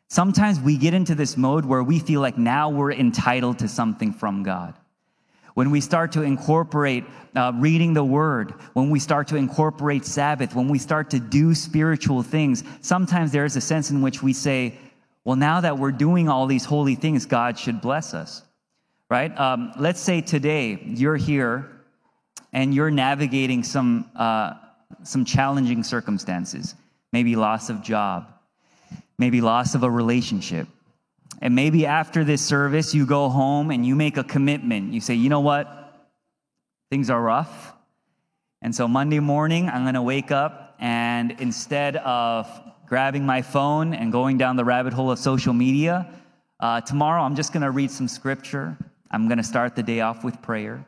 sometimes 0.09 0.59
we 0.59 0.77
get 0.77 0.93
into 0.93 1.15
this 1.15 1.37
mode 1.37 1.65
where 1.65 1.83
we 1.83 1.99
feel 1.99 2.19
like 2.19 2.37
now 2.37 2.69
we're 2.69 2.93
entitled 2.93 3.59
to 3.59 3.67
something 3.69 4.11
from 4.11 4.43
God 4.43 4.73
when 5.57 5.71
we 5.71 5.81
start 5.81 6.11
to 6.11 6.21
incorporate 6.21 7.03
uh, 7.35 7.51
reading 7.55 7.91
the 7.91 8.03
word, 8.03 8.53
when 8.73 8.91
we 8.91 8.99
start 8.99 9.27
to 9.27 9.37
incorporate 9.37 10.05
Sabbath, 10.05 10.53
when 10.53 10.67
we 10.67 10.77
start 10.77 11.09
to 11.09 11.19
do 11.19 11.55
spiritual 11.55 12.21
things, 12.21 12.63
sometimes 12.81 13.31
there 13.31 13.43
is 13.43 13.55
a 13.55 13.61
sense 13.61 13.89
in 13.89 14.03
which 14.03 14.21
we 14.21 14.33
say, 14.33 14.77
well, 15.25 15.35
now 15.35 15.59
that 15.59 15.79
we're 15.79 15.91
doing 15.91 16.29
all 16.29 16.45
these 16.45 16.63
holy 16.63 16.93
things, 16.93 17.25
God 17.25 17.57
should 17.57 17.81
bless 17.81 18.13
us, 18.13 18.43
right? 19.09 19.35
Um, 19.35 19.73
let's 19.79 19.99
say 19.99 20.21
today 20.21 20.79
you're 20.85 21.17
here 21.17 21.67
and 22.53 22.71
you're 22.71 22.91
navigating 22.91 23.63
some, 23.63 24.11
uh, 24.15 24.53
some 25.01 25.25
challenging 25.25 25.81
circumstances, 25.81 26.75
maybe 27.11 27.35
loss 27.35 27.71
of 27.71 27.81
job, 27.81 28.31
maybe 29.17 29.41
loss 29.41 29.73
of 29.73 29.81
a 29.81 29.89
relationship 29.89 30.67
and 31.41 31.53
maybe 31.55 31.85
after 31.85 32.23
this 32.23 32.41
service, 32.41 32.93
you 32.93 33.05
go 33.05 33.29
home 33.29 33.71
and 33.71 33.85
you 33.85 33.95
make 33.95 34.17
a 34.17 34.23
commitment. 34.23 34.93
You 34.93 35.01
say, 35.01 35.13
you 35.13 35.29
know 35.29 35.39
what? 35.39 36.09
Things 36.89 37.09
are 37.09 37.21
rough. 37.21 37.73
And 38.61 38.73
so 38.73 38.87
Monday 38.87 39.19
morning, 39.19 39.69
I'm 39.69 39.83
going 39.83 39.93
to 39.93 40.01
wake 40.01 40.31
up 40.31 40.75
and 40.79 41.31
instead 41.39 41.97
of 41.97 42.47
grabbing 42.87 43.25
my 43.25 43.41
phone 43.41 43.93
and 43.93 44.11
going 44.11 44.37
down 44.37 44.55
the 44.55 44.65
rabbit 44.65 44.93
hole 44.93 45.11
of 45.11 45.19
social 45.19 45.53
media, 45.53 46.11
uh, 46.59 46.81
tomorrow 46.81 47.21
I'm 47.21 47.35
just 47.35 47.53
going 47.53 47.63
to 47.63 47.71
read 47.71 47.91
some 47.91 48.07
scripture. 48.07 48.77
I'm 49.11 49.27
going 49.27 49.37
to 49.37 49.43
start 49.43 49.75
the 49.75 49.83
day 49.83 50.01
off 50.01 50.23
with 50.23 50.41
prayer. 50.41 50.85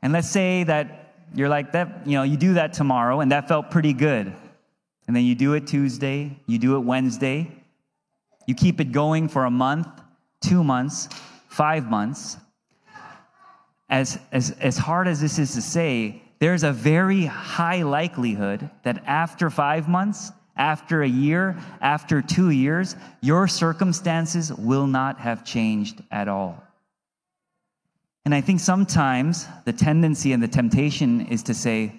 And 0.00 0.12
let's 0.12 0.28
say 0.28 0.64
that 0.64 1.14
you're 1.34 1.48
like 1.48 1.72
that, 1.72 2.06
you 2.06 2.12
know, 2.12 2.22
you 2.22 2.36
do 2.36 2.54
that 2.54 2.72
tomorrow 2.72 3.20
and 3.20 3.30
that 3.32 3.48
felt 3.48 3.70
pretty 3.70 3.92
good. 3.92 4.32
And 5.06 5.16
then 5.16 5.24
you 5.24 5.34
do 5.34 5.54
it 5.54 5.66
Tuesday, 5.66 6.38
you 6.46 6.58
do 6.58 6.76
it 6.76 6.80
Wednesday, 6.80 7.50
you 8.48 8.54
keep 8.54 8.80
it 8.80 8.92
going 8.92 9.28
for 9.28 9.44
a 9.44 9.50
month, 9.50 9.86
two 10.40 10.64
months, 10.64 11.10
five 11.48 11.90
months. 11.90 12.38
As, 13.90 14.18
as, 14.32 14.52
as 14.52 14.78
hard 14.78 15.06
as 15.06 15.20
this 15.20 15.38
is 15.38 15.52
to 15.52 15.60
say, 15.60 16.22
there's 16.38 16.62
a 16.62 16.72
very 16.72 17.26
high 17.26 17.82
likelihood 17.82 18.70
that 18.84 19.04
after 19.04 19.50
five 19.50 19.86
months, 19.86 20.32
after 20.56 21.02
a 21.02 21.08
year, 21.08 21.58
after 21.82 22.22
two 22.22 22.48
years, 22.48 22.96
your 23.20 23.48
circumstances 23.48 24.50
will 24.54 24.86
not 24.86 25.20
have 25.20 25.44
changed 25.44 26.02
at 26.10 26.26
all. 26.26 26.62
And 28.24 28.34
I 28.34 28.40
think 28.40 28.60
sometimes 28.60 29.46
the 29.66 29.74
tendency 29.74 30.32
and 30.32 30.42
the 30.42 30.48
temptation 30.48 31.26
is 31.26 31.42
to 31.44 31.54
say, 31.54 31.92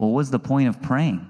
well, 0.00 0.10
what 0.10 0.16
was 0.16 0.32
the 0.32 0.40
point 0.40 0.68
of 0.68 0.82
praying? 0.82 1.24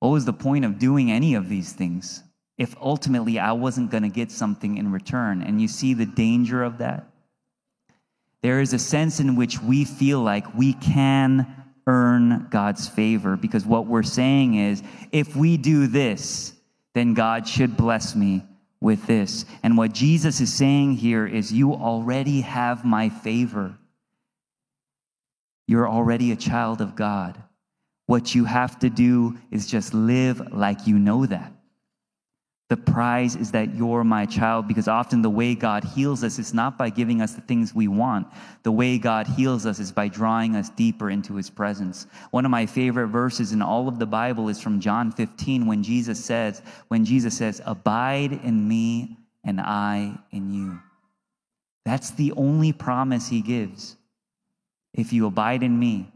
What 0.00 0.08
was 0.08 0.24
the 0.24 0.32
point 0.32 0.64
of 0.64 0.80
doing 0.80 1.12
any 1.12 1.36
of 1.36 1.48
these 1.48 1.72
things? 1.72 2.24
If 2.58 2.74
ultimately 2.80 3.38
I 3.38 3.52
wasn't 3.52 3.90
going 3.90 4.02
to 4.02 4.08
get 4.08 4.30
something 4.30 4.78
in 4.78 4.90
return. 4.90 5.42
And 5.42 5.60
you 5.60 5.68
see 5.68 5.94
the 5.94 6.06
danger 6.06 6.62
of 6.62 6.78
that? 6.78 7.06
There 8.42 8.60
is 8.60 8.72
a 8.72 8.78
sense 8.78 9.20
in 9.20 9.36
which 9.36 9.60
we 9.60 9.84
feel 9.84 10.20
like 10.20 10.54
we 10.54 10.74
can 10.74 11.46
earn 11.86 12.48
God's 12.50 12.88
favor 12.88 13.36
because 13.36 13.64
what 13.64 13.86
we're 13.86 14.02
saying 14.02 14.54
is 14.54 14.82
if 15.12 15.36
we 15.36 15.56
do 15.56 15.86
this, 15.86 16.52
then 16.94 17.14
God 17.14 17.46
should 17.46 17.76
bless 17.76 18.14
me 18.14 18.42
with 18.80 19.06
this. 19.06 19.44
And 19.62 19.76
what 19.76 19.92
Jesus 19.92 20.40
is 20.40 20.52
saying 20.52 20.94
here 20.94 21.26
is 21.26 21.52
you 21.52 21.74
already 21.74 22.40
have 22.40 22.84
my 22.84 23.08
favor. 23.08 23.76
You're 25.66 25.88
already 25.88 26.32
a 26.32 26.36
child 26.36 26.80
of 26.80 26.94
God. 26.94 27.42
What 28.06 28.34
you 28.34 28.44
have 28.44 28.78
to 28.80 28.90
do 28.90 29.36
is 29.50 29.66
just 29.66 29.92
live 29.92 30.52
like 30.52 30.86
you 30.86 30.98
know 30.98 31.26
that. 31.26 31.52
The 32.68 32.76
prize 32.76 33.36
is 33.36 33.52
that 33.52 33.76
you're 33.76 34.02
my 34.02 34.26
child 34.26 34.66
because 34.66 34.88
often 34.88 35.22
the 35.22 35.30
way 35.30 35.54
God 35.54 35.84
heals 35.84 36.24
us 36.24 36.40
is 36.40 36.52
not 36.52 36.76
by 36.76 36.90
giving 36.90 37.22
us 37.22 37.34
the 37.34 37.40
things 37.42 37.72
we 37.72 37.86
want. 37.86 38.26
The 38.64 38.72
way 38.72 38.98
God 38.98 39.28
heals 39.28 39.66
us 39.66 39.78
is 39.78 39.92
by 39.92 40.08
drawing 40.08 40.56
us 40.56 40.68
deeper 40.70 41.10
into 41.10 41.36
his 41.36 41.48
presence. 41.48 42.08
One 42.32 42.44
of 42.44 42.50
my 42.50 42.66
favorite 42.66 43.06
verses 43.06 43.52
in 43.52 43.62
all 43.62 43.86
of 43.86 44.00
the 44.00 44.06
Bible 44.06 44.48
is 44.48 44.60
from 44.60 44.80
John 44.80 45.12
15 45.12 45.66
when 45.66 45.84
Jesus 45.84 46.24
says, 46.24 46.60
when 46.88 47.04
Jesus 47.04 47.36
says, 47.36 47.60
"Abide 47.64 48.32
in 48.32 48.66
me 48.66 49.16
and 49.44 49.60
I 49.60 50.18
in 50.32 50.52
you." 50.52 50.80
That's 51.84 52.10
the 52.10 52.32
only 52.32 52.72
promise 52.72 53.28
he 53.28 53.42
gives. 53.42 53.96
If 54.92 55.12
you 55.12 55.26
abide 55.26 55.62
in 55.62 55.78
me, 55.78 56.10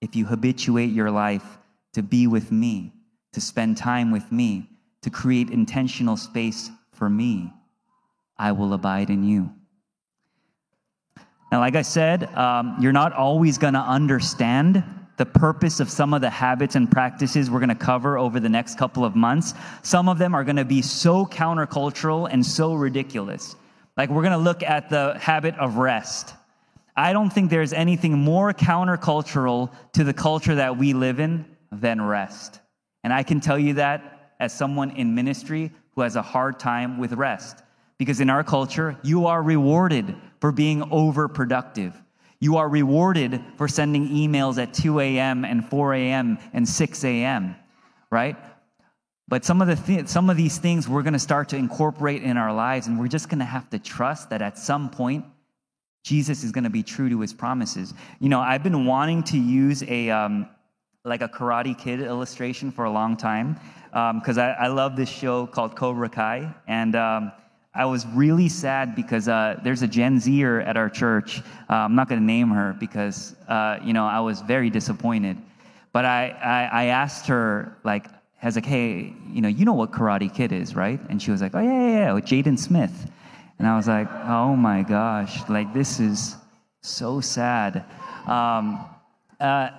if 0.00 0.14
you 0.14 0.24
habituate 0.26 0.92
your 0.92 1.10
life 1.10 1.58
to 1.94 2.02
be 2.04 2.28
with 2.28 2.52
me, 2.52 2.92
to 3.32 3.40
spend 3.40 3.76
time 3.76 4.12
with 4.12 4.30
me, 4.30 4.68
to 5.08 5.16
create 5.16 5.48
intentional 5.50 6.16
space 6.16 6.70
for 6.92 7.08
me, 7.08 7.50
I 8.36 8.52
will 8.52 8.74
abide 8.74 9.08
in 9.08 9.24
you. 9.24 9.50
Now, 11.50 11.60
like 11.60 11.76
I 11.76 11.82
said, 11.82 12.24
um, 12.34 12.76
you're 12.78 12.92
not 12.92 13.14
always 13.14 13.56
going 13.56 13.72
to 13.72 13.80
understand 13.80 14.84
the 15.16 15.24
purpose 15.24 15.80
of 15.80 15.90
some 15.90 16.12
of 16.12 16.20
the 16.20 16.28
habits 16.28 16.76
and 16.76 16.90
practices 16.90 17.50
we're 17.50 17.58
going 17.58 17.70
to 17.70 17.74
cover 17.74 18.18
over 18.18 18.38
the 18.38 18.50
next 18.50 18.78
couple 18.78 19.02
of 19.02 19.16
months. 19.16 19.54
Some 19.82 20.08
of 20.10 20.18
them 20.18 20.34
are 20.34 20.44
going 20.44 20.56
to 20.56 20.64
be 20.64 20.82
so 20.82 21.24
countercultural 21.24 22.28
and 22.30 22.44
so 22.44 22.74
ridiculous. 22.74 23.56
Like, 23.96 24.10
we're 24.10 24.22
going 24.22 24.32
to 24.32 24.38
look 24.38 24.62
at 24.62 24.90
the 24.90 25.16
habit 25.18 25.54
of 25.56 25.76
rest. 25.76 26.34
I 26.94 27.14
don't 27.14 27.30
think 27.30 27.50
there's 27.50 27.72
anything 27.72 28.12
more 28.12 28.52
countercultural 28.52 29.72
to 29.94 30.04
the 30.04 30.12
culture 30.12 30.56
that 30.56 30.76
we 30.76 30.92
live 30.92 31.18
in 31.18 31.46
than 31.72 32.02
rest. 32.02 32.60
And 33.02 33.12
I 33.12 33.22
can 33.22 33.40
tell 33.40 33.58
you 33.58 33.74
that 33.74 34.17
as 34.40 34.52
someone 34.52 34.90
in 34.92 35.14
ministry 35.14 35.72
who 35.94 36.02
has 36.02 36.16
a 36.16 36.22
hard 36.22 36.58
time 36.58 36.98
with 36.98 37.12
rest. 37.12 37.62
Because 37.98 38.20
in 38.20 38.30
our 38.30 38.44
culture, 38.44 38.96
you 39.02 39.26
are 39.26 39.42
rewarded 39.42 40.14
for 40.40 40.52
being 40.52 40.82
overproductive. 40.82 41.92
You 42.40 42.56
are 42.56 42.68
rewarded 42.68 43.42
for 43.56 43.66
sending 43.66 44.08
emails 44.08 44.62
at 44.62 44.72
2 44.72 45.00
a.m. 45.00 45.44
and 45.44 45.68
4 45.68 45.94
a.m. 45.94 46.38
and 46.52 46.68
6 46.68 47.04
a.m., 47.04 47.56
right? 48.10 48.36
But 49.26 49.44
some 49.44 49.60
of, 49.60 49.66
the 49.66 49.74
th- 49.74 50.08
some 50.08 50.30
of 50.30 50.36
these 50.36 50.58
things 50.58 50.88
we're 50.88 51.02
going 51.02 51.12
to 51.12 51.18
start 51.18 51.48
to 51.50 51.56
incorporate 51.56 52.22
in 52.22 52.36
our 52.36 52.54
lives, 52.54 52.86
and 52.86 52.98
we're 52.98 53.08
just 53.08 53.28
going 53.28 53.40
to 53.40 53.44
have 53.44 53.68
to 53.70 53.78
trust 53.78 54.30
that 54.30 54.40
at 54.40 54.56
some 54.56 54.88
point, 54.88 55.24
Jesus 56.04 56.44
is 56.44 56.52
going 56.52 56.64
to 56.64 56.70
be 56.70 56.82
true 56.82 57.10
to 57.10 57.20
his 57.20 57.34
promises. 57.34 57.92
You 58.20 58.28
know, 58.28 58.40
I've 58.40 58.62
been 58.62 58.86
wanting 58.86 59.24
to 59.24 59.38
use 59.38 59.82
a, 59.82 60.08
um, 60.08 60.48
like 61.08 61.22
a 61.22 61.28
Karate 61.28 61.76
Kid 61.76 62.00
illustration 62.00 62.70
for 62.70 62.84
a 62.84 62.90
long 62.90 63.16
time 63.16 63.58
because 63.90 64.38
um, 64.38 64.44
I, 64.44 64.64
I, 64.64 64.66
love 64.68 64.96
this 64.96 65.08
show 65.08 65.46
called 65.46 65.74
Cobra 65.74 66.08
Kai. 66.08 66.54
And 66.66 66.94
um, 66.94 67.32
I 67.74 67.84
was 67.86 68.06
really 68.08 68.48
sad 68.48 68.94
because 68.94 69.28
uh, 69.28 69.58
there's 69.64 69.82
a 69.82 69.88
Gen 69.88 70.20
Zer 70.20 70.60
at 70.60 70.76
our 70.76 70.90
church. 70.90 71.40
Uh, 71.70 71.74
I'm 71.74 71.94
not 71.94 72.08
going 72.08 72.20
to 72.20 72.26
name 72.26 72.50
her 72.50 72.76
because, 72.78 73.34
uh, 73.48 73.78
you 73.82 73.92
know, 73.92 74.04
I 74.06 74.20
was 74.20 74.42
very 74.42 74.68
disappointed. 74.70 75.38
But 75.92 76.04
I, 76.04 76.28
I, 76.28 76.82
I 76.82 76.84
asked 76.86 77.26
her, 77.28 77.78
like, 77.84 78.06
I 78.42 78.46
was 78.46 78.54
like, 78.54 78.66
hey, 78.66 79.14
you 79.32 79.40
know, 79.40 79.48
you 79.48 79.64
know 79.64 79.72
what 79.72 79.90
Karate 79.90 80.32
Kid 80.32 80.52
is, 80.52 80.76
right? 80.76 81.00
And 81.08 81.20
she 81.20 81.30
was 81.30 81.40
like, 81.40 81.54
oh, 81.54 81.60
yeah, 81.60 81.72
yeah, 81.72 81.98
yeah, 81.98 82.12
with 82.12 82.24
Jaden 82.24 82.58
Smith. 82.58 83.10
And 83.58 83.66
I 83.66 83.76
was 83.76 83.88
like, 83.88 84.08
oh 84.26 84.54
my 84.54 84.82
gosh, 84.82 85.48
like, 85.48 85.72
this 85.74 85.98
is 85.98 86.36
so 86.82 87.20
sad. 87.20 87.84
Um, 88.26 88.84
uh, 89.40 89.70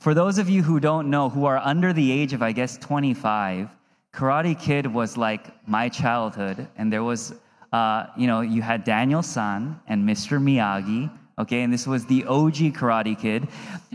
for 0.00 0.14
those 0.14 0.38
of 0.38 0.48
you 0.48 0.62
who 0.62 0.80
don't 0.80 1.10
know, 1.10 1.28
who 1.28 1.44
are 1.44 1.58
under 1.58 1.92
the 1.92 2.10
age 2.10 2.32
of, 2.32 2.42
I 2.42 2.52
guess, 2.52 2.78
25, 2.78 3.68
Karate 4.14 4.58
Kid 4.58 4.86
was 4.86 5.18
like 5.18 5.52
my 5.68 5.90
childhood. 5.90 6.66
And 6.76 6.90
there 6.90 7.04
was, 7.04 7.34
uh, 7.70 8.06
you 8.16 8.26
know, 8.26 8.40
you 8.40 8.62
had 8.62 8.82
Daniel 8.82 9.22
San 9.22 9.78
and 9.86 10.08
Mr. 10.08 10.40
Miyagi, 10.40 11.12
okay? 11.38 11.60
And 11.60 11.70
this 11.70 11.86
was 11.86 12.06
the 12.06 12.24
OG 12.24 12.72
Karate 12.72 13.16
Kid. 13.16 13.46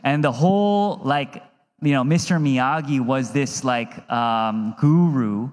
And 0.03 0.23
the 0.23 0.31
whole, 0.31 1.01
like, 1.03 1.41
you 1.81 1.93
know, 1.93 2.03
Mr. 2.03 2.39
Miyagi 2.39 3.03
was 3.03 3.31
this, 3.31 3.63
like, 3.63 4.07
um, 4.11 4.75
guru. 4.79 5.49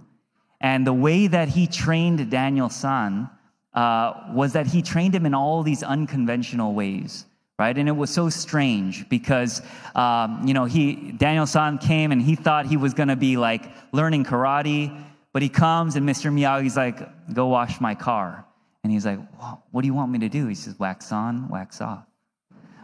And 0.60 0.86
the 0.86 0.92
way 0.92 1.28
that 1.28 1.48
he 1.48 1.66
trained 1.66 2.28
Daniel 2.28 2.68
San 2.68 3.30
uh, 3.72 4.12
was 4.34 4.52
that 4.52 4.66
he 4.66 4.82
trained 4.82 5.14
him 5.14 5.24
in 5.24 5.32
all 5.32 5.62
these 5.62 5.82
unconventional 5.82 6.74
ways 6.74 7.24
right? 7.58 7.76
And 7.76 7.88
it 7.88 7.92
was 7.92 8.10
so 8.10 8.28
strange 8.28 9.08
because, 9.08 9.62
um, 9.94 10.42
you 10.46 10.54
know, 10.54 10.64
he, 10.64 11.12
Daniel 11.12 11.46
San 11.46 11.78
came 11.78 12.12
and 12.12 12.20
he 12.20 12.34
thought 12.34 12.66
he 12.66 12.76
was 12.76 12.94
going 12.94 13.08
to 13.08 13.16
be 13.16 13.36
like 13.36 13.70
learning 13.92 14.24
karate, 14.24 15.04
but 15.32 15.42
he 15.42 15.48
comes 15.48 15.96
and 15.96 16.08
Mr. 16.08 16.32
Miyagi's 16.32 16.76
like, 16.76 17.00
go 17.34 17.46
wash 17.48 17.80
my 17.80 17.94
car. 17.94 18.44
And 18.84 18.92
he's 18.92 19.06
like, 19.06 19.20
what 19.70 19.82
do 19.82 19.86
you 19.86 19.94
want 19.94 20.10
me 20.10 20.18
to 20.20 20.28
do? 20.28 20.48
He 20.48 20.54
says, 20.54 20.78
wax 20.78 21.12
on, 21.12 21.48
wax 21.48 21.80
off. 21.80 22.04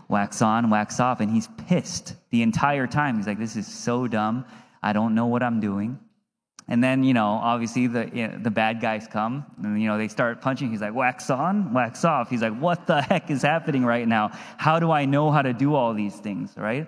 Wax 0.09 0.41
on, 0.43 0.71
wax 0.71 1.01
off. 1.01 1.21
And 1.21 1.31
he's 1.31 1.49
pissed 1.67 2.15
the 2.31 2.43
entire 2.43 2.87
time. 2.87 3.17
He's 3.17 3.27
like, 3.27 3.39
this 3.39 3.57
is 3.57 3.67
so 3.67 4.07
dumb. 4.07 4.45
I 4.83 4.93
don't 4.93 5.15
know 5.15 5.27
what 5.27 5.43
I'm 5.43 5.61
doing. 5.61 5.99
And 6.71 6.85
then, 6.85 7.03
you 7.03 7.15
know, 7.15 7.27
obviously 7.27 7.87
the, 7.87 8.11
you 8.13 8.29
know, 8.29 8.39
the 8.39 8.51
bad 8.51 8.81
guys 8.81 9.07
come 9.07 9.47
and, 9.63 9.81
you 9.81 9.89
know, 9.89 9.97
they 9.97 10.09
start 10.09 10.43
punching. 10.43 10.71
He's 10.71 10.83
like, 10.83 10.95
wax 10.95 11.31
on, 11.31 11.73
wax 11.73 12.05
off. 12.05 12.29
He's 12.29 12.43
like, 12.43 12.57
what 12.59 12.87
the 12.87 13.01
heck 13.11 13.31
is 13.31 13.43
happening 13.43 13.85
right 13.85 14.07
now? 14.07 14.31
How 14.59 14.79
do 14.79 14.91
I 14.91 15.07
know 15.07 15.31
how 15.31 15.41
to 15.41 15.55
do 15.55 15.75
all 15.75 15.95
these 15.95 16.17
things, 16.17 16.53
right? 16.57 16.87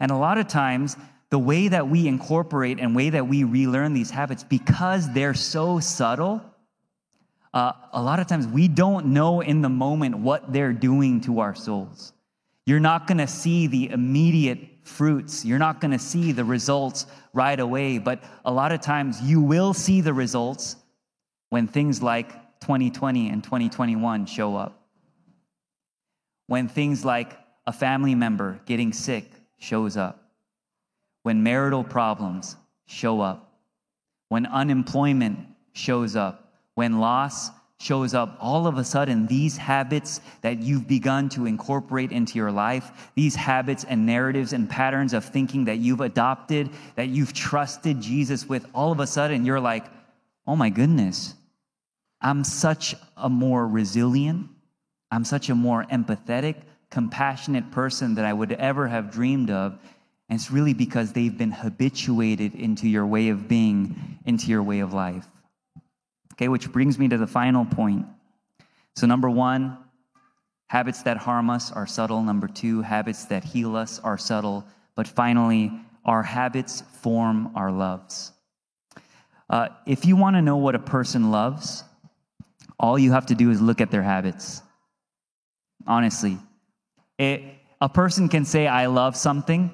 And 0.00 0.10
a 0.10 0.16
lot 0.16 0.36
of 0.36 0.48
times, 0.48 0.96
the 1.30 1.38
way 1.38 1.68
that 1.68 1.88
we 1.88 2.06
incorporate 2.06 2.78
and 2.78 2.94
way 2.94 3.08
that 3.08 3.26
we 3.26 3.44
relearn 3.44 3.94
these 3.94 4.10
habits, 4.10 4.44
because 4.44 5.10
they're 5.14 5.32
so 5.32 5.80
subtle, 5.80 6.42
uh, 7.54 7.72
a 7.92 8.02
lot 8.02 8.20
of 8.20 8.26
times 8.26 8.46
we 8.46 8.68
don't 8.68 9.06
know 9.06 9.40
in 9.40 9.62
the 9.62 9.68
moment 9.70 10.18
what 10.18 10.52
they're 10.52 10.74
doing 10.74 11.22
to 11.22 11.40
our 11.40 11.54
souls. 11.54 12.12
You're 12.66 12.80
not 12.80 13.06
going 13.06 13.18
to 13.18 13.26
see 13.26 13.66
the 13.66 13.90
immediate 13.90 14.71
fruits. 14.82 15.44
You're 15.44 15.58
not 15.58 15.80
going 15.80 15.92
to 15.92 15.98
see 15.98 16.32
the 16.32 16.44
results 16.44 17.06
right 17.32 17.58
away, 17.58 17.98
but 17.98 18.22
a 18.44 18.52
lot 18.52 18.72
of 18.72 18.80
times 18.80 19.20
you 19.22 19.40
will 19.40 19.74
see 19.74 20.00
the 20.00 20.12
results 20.12 20.76
when 21.50 21.66
things 21.66 22.02
like 22.02 22.30
2020 22.60 23.28
and 23.28 23.42
2021 23.42 24.26
show 24.26 24.56
up. 24.56 24.86
When 26.46 26.68
things 26.68 27.04
like 27.04 27.38
a 27.66 27.72
family 27.72 28.14
member 28.14 28.60
getting 28.66 28.92
sick 28.92 29.30
shows 29.58 29.96
up. 29.96 30.30
When 31.22 31.42
marital 31.42 31.84
problems 31.84 32.56
show 32.86 33.20
up. 33.20 33.52
When 34.28 34.46
unemployment 34.46 35.38
shows 35.72 36.16
up. 36.16 36.52
When 36.74 36.98
loss 36.98 37.50
shows 37.82 38.14
up, 38.14 38.36
all 38.40 38.68
of 38.68 38.78
a 38.78 38.84
sudden, 38.84 39.26
these 39.26 39.56
habits 39.56 40.20
that 40.42 40.62
you've 40.62 40.86
begun 40.86 41.28
to 41.30 41.46
incorporate 41.46 42.12
into 42.12 42.38
your 42.38 42.52
life, 42.52 43.10
these 43.16 43.34
habits 43.34 43.84
and 43.84 44.06
narratives 44.06 44.52
and 44.52 44.70
patterns 44.70 45.12
of 45.12 45.24
thinking 45.24 45.64
that 45.64 45.78
you've 45.78 46.00
adopted, 46.00 46.70
that 46.94 47.08
you've 47.08 47.32
trusted 47.32 48.00
Jesus 48.00 48.48
with, 48.48 48.66
all 48.72 48.92
of 48.92 49.00
a 49.00 49.06
sudden 49.06 49.44
you're 49.44 49.60
like, 49.60 49.84
oh 50.46 50.54
my 50.54 50.70
goodness, 50.70 51.34
I'm 52.20 52.44
such 52.44 52.94
a 53.16 53.28
more 53.28 53.66
resilient, 53.66 54.48
I'm 55.10 55.24
such 55.24 55.50
a 55.50 55.54
more 55.54 55.84
empathetic, 55.84 56.54
compassionate 56.88 57.72
person 57.72 58.14
than 58.14 58.24
I 58.24 58.32
would 58.32 58.52
ever 58.52 58.86
have 58.86 59.10
dreamed 59.10 59.50
of. 59.50 59.72
And 60.28 60.38
it's 60.38 60.52
really 60.52 60.72
because 60.72 61.12
they've 61.12 61.36
been 61.36 61.50
habituated 61.50 62.54
into 62.54 62.88
your 62.88 63.06
way 63.06 63.30
of 63.30 63.48
being, 63.48 64.18
into 64.24 64.46
your 64.46 64.62
way 64.62 64.80
of 64.80 64.92
life. 64.92 65.26
Okay, 66.32 66.48
which 66.48 66.72
brings 66.72 66.98
me 66.98 67.08
to 67.08 67.18
the 67.18 67.26
final 67.26 67.64
point. 67.64 68.06
So, 68.96 69.06
number 69.06 69.30
one, 69.30 69.78
habits 70.68 71.02
that 71.02 71.16
harm 71.16 71.50
us 71.50 71.70
are 71.72 71.86
subtle. 71.86 72.22
Number 72.22 72.48
two, 72.48 72.82
habits 72.82 73.26
that 73.26 73.44
heal 73.44 73.76
us 73.76 73.98
are 74.00 74.18
subtle. 74.18 74.64
But 74.94 75.06
finally, 75.06 75.72
our 76.04 76.22
habits 76.22 76.82
form 77.02 77.52
our 77.54 77.70
loves. 77.70 78.32
Uh, 79.48 79.68
if 79.86 80.06
you 80.06 80.16
want 80.16 80.36
to 80.36 80.42
know 80.42 80.56
what 80.56 80.74
a 80.74 80.78
person 80.78 81.30
loves, 81.30 81.84
all 82.78 82.98
you 82.98 83.12
have 83.12 83.26
to 83.26 83.34
do 83.34 83.50
is 83.50 83.60
look 83.60 83.80
at 83.80 83.90
their 83.90 84.02
habits. 84.02 84.62
Honestly, 85.86 86.38
it, 87.18 87.42
a 87.80 87.88
person 87.88 88.28
can 88.28 88.44
say, 88.44 88.66
I 88.66 88.86
love 88.86 89.16
something. 89.16 89.70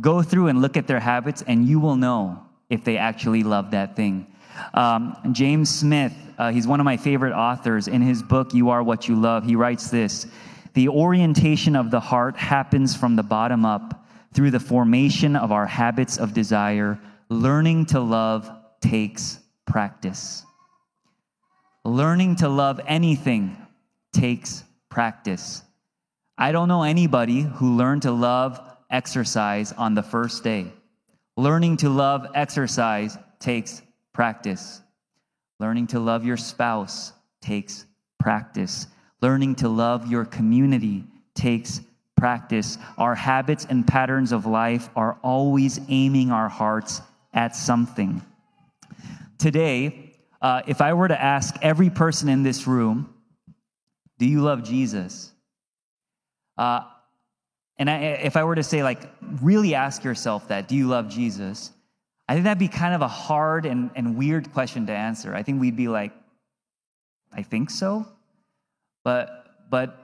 Go 0.00 0.22
through 0.22 0.48
and 0.48 0.62
look 0.62 0.76
at 0.76 0.86
their 0.86 1.00
habits, 1.00 1.42
and 1.46 1.66
you 1.66 1.78
will 1.78 1.96
know 1.96 2.42
if 2.70 2.84
they 2.84 2.96
actually 2.96 3.42
love 3.42 3.70
that 3.72 3.96
thing. 3.96 4.26
Um, 4.74 5.16
James 5.32 5.70
Smith, 5.70 6.14
uh, 6.38 6.50
he's 6.50 6.66
one 6.66 6.80
of 6.80 6.84
my 6.84 6.96
favorite 6.96 7.32
authors. 7.32 7.88
In 7.88 8.02
his 8.02 8.22
book, 8.22 8.54
You 8.54 8.70
Are 8.70 8.82
What 8.82 9.08
You 9.08 9.16
Love, 9.16 9.44
he 9.44 9.56
writes 9.56 9.90
this 9.90 10.26
The 10.74 10.88
orientation 10.88 11.76
of 11.76 11.90
the 11.90 12.00
heart 12.00 12.36
happens 12.36 12.96
from 12.96 13.16
the 13.16 13.22
bottom 13.22 13.64
up 13.64 14.06
through 14.34 14.50
the 14.50 14.60
formation 14.60 15.36
of 15.36 15.52
our 15.52 15.66
habits 15.66 16.18
of 16.18 16.34
desire. 16.34 16.98
Learning 17.28 17.86
to 17.86 18.00
love 18.00 18.50
takes 18.80 19.40
practice. 19.66 20.44
Learning 21.84 22.36
to 22.36 22.48
love 22.48 22.80
anything 22.86 23.56
takes 24.12 24.64
practice. 24.88 25.62
I 26.38 26.52
don't 26.52 26.68
know 26.68 26.82
anybody 26.82 27.42
who 27.42 27.76
learned 27.76 28.02
to 28.02 28.12
love 28.12 28.60
exercise 28.90 29.72
on 29.72 29.94
the 29.94 30.02
first 30.02 30.44
day. 30.44 30.72
Learning 31.36 31.76
to 31.78 31.88
love 31.88 32.26
exercise 32.34 33.16
takes 33.38 33.82
practice. 34.16 34.80
Learning 35.60 35.86
to 35.86 36.00
love 36.00 36.24
your 36.24 36.38
spouse 36.38 37.12
takes 37.42 37.84
practice. 38.18 38.86
Learning 39.20 39.54
to 39.56 39.68
love 39.68 40.10
your 40.10 40.24
community 40.24 41.04
takes 41.34 41.82
practice. 42.16 42.78
Our 42.96 43.14
habits 43.14 43.66
and 43.68 43.86
patterns 43.86 44.32
of 44.32 44.46
life 44.46 44.88
are 44.96 45.18
always 45.22 45.78
aiming 45.88 46.30
our 46.30 46.48
hearts 46.48 47.02
at 47.34 47.54
something. 47.54 48.22
Today, 49.36 50.14
uh, 50.40 50.62
if 50.66 50.80
I 50.80 50.94
were 50.94 51.08
to 51.08 51.22
ask 51.22 51.54
every 51.60 51.90
person 51.90 52.30
in 52.30 52.42
this 52.42 52.66
room, 52.66 53.12
do 54.18 54.24
you 54.24 54.40
love 54.40 54.64
Jesus? 54.64 55.30
Uh, 56.56 56.84
and 57.76 57.90
I, 57.90 57.98
if 57.98 58.34
I 58.38 58.44
were 58.44 58.54
to 58.54 58.62
say, 58.62 58.82
like, 58.82 59.10
really 59.42 59.74
ask 59.74 60.04
yourself 60.04 60.48
that, 60.48 60.68
do 60.68 60.74
you 60.74 60.86
love 60.86 61.10
Jesus? 61.10 61.70
I 62.28 62.34
think 62.34 62.44
that'd 62.44 62.58
be 62.58 62.68
kind 62.68 62.94
of 62.94 63.02
a 63.02 63.08
hard 63.08 63.66
and, 63.66 63.90
and 63.94 64.16
weird 64.16 64.52
question 64.52 64.86
to 64.86 64.92
answer. 64.92 65.34
I 65.34 65.42
think 65.42 65.60
we'd 65.60 65.76
be 65.76 65.88
like, 65.88 66.12
I 67.32 67.42
think 67.42 67.70
so. 67.70 68.06
But, 69.04 69.46
but 69.70 69.96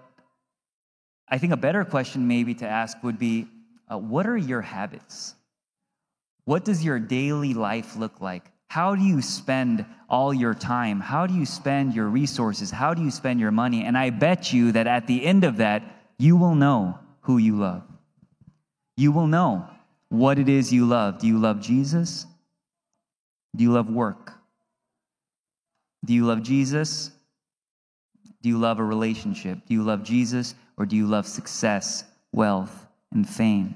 I 1.29 1.39
think 1.39 1.53
a 1.53 1.57
better 1.57 1.85
question 1.85 2.29
maybe 2.29 2.55
to 2.57 2.69
ask 2.69 3.03
would 3.03 3.19
be 3.19 3.49
uh, 3.91 3.99
what 3.99 4.27
are 4.27 4.37
your 4.37 4.61
habits? 4.61 5.35
What 6.45 6.65
does 6.65 6.85
your 6.85 6.99
daily 6.99 7.55
life 7.55 7.97
look 7.97 8.21
like? 8.21 8.45
How 8.69 8.95
do 8.95 9.03
you 9.03 9.21
spend 9.21 9.85
all 10.09 10.33
your 10.33 10.55
time? 10.55 11.01
How 11.01 11.27
do 11.27 11.35
you 11.35 11.45
spend 11.45 11.95
your 11.95 12.07
resources? 12.07 12.71
How 12.71 12.95
do 12.95 13.03
you 13.03 13.11
spend 13.11 13.39
your 13.39 13.51
money? 13.51 13.85
And 13.85 13.99
I 13.99 14.11
bet 14.11 14.53
you 14.53 14.73
that 14.73 14.87
at 14.87 15.07
the 15.07 15.25
end 15.25 15.45
of 15.45 15.59
that, 15.59 15.83
you 16.19 16.37
will 16.37 16.55
know 16.55 16.99
who 17.21 17.39
you 17.39 17.57
love. 17.57 17.83
You 18.97 19.13
will 19.13 19.27
know 19.27 19.69
what 20.13 20.39
it 20.39 20.47
is 20.47 20.71
you 20.71 20.85
love. 20.85 21.19
Do 21.19 21.27
you 21.27 21.39
love 21.39 21.59
Jesus? 21.59 22.27
Do 23.57 23.65
you 23.65 23.73
love 23.73 23.89
work? 23.89 24.35
Do 26.05 26.13
you 26.13 26.27
love 26.27 26.43
Jesus? 26.43 27.11
Do 28.43 28.51
you 28.51 28.59
love 28.59 28.79
a 28.79 28.85
relationship? 28.85 29.61
Do 29.67 29.73
you 29.73 29.83
love 29.83 30.03
Jesus 30.03 30.55
or 30.77 30.85
do 30.85 30.97
you 30.97 31.07
love 31.07 31.27
success, 31.27 32.05
wealth, 32.31 32.87
and 33.13 33.27
fame? 33.27 33.75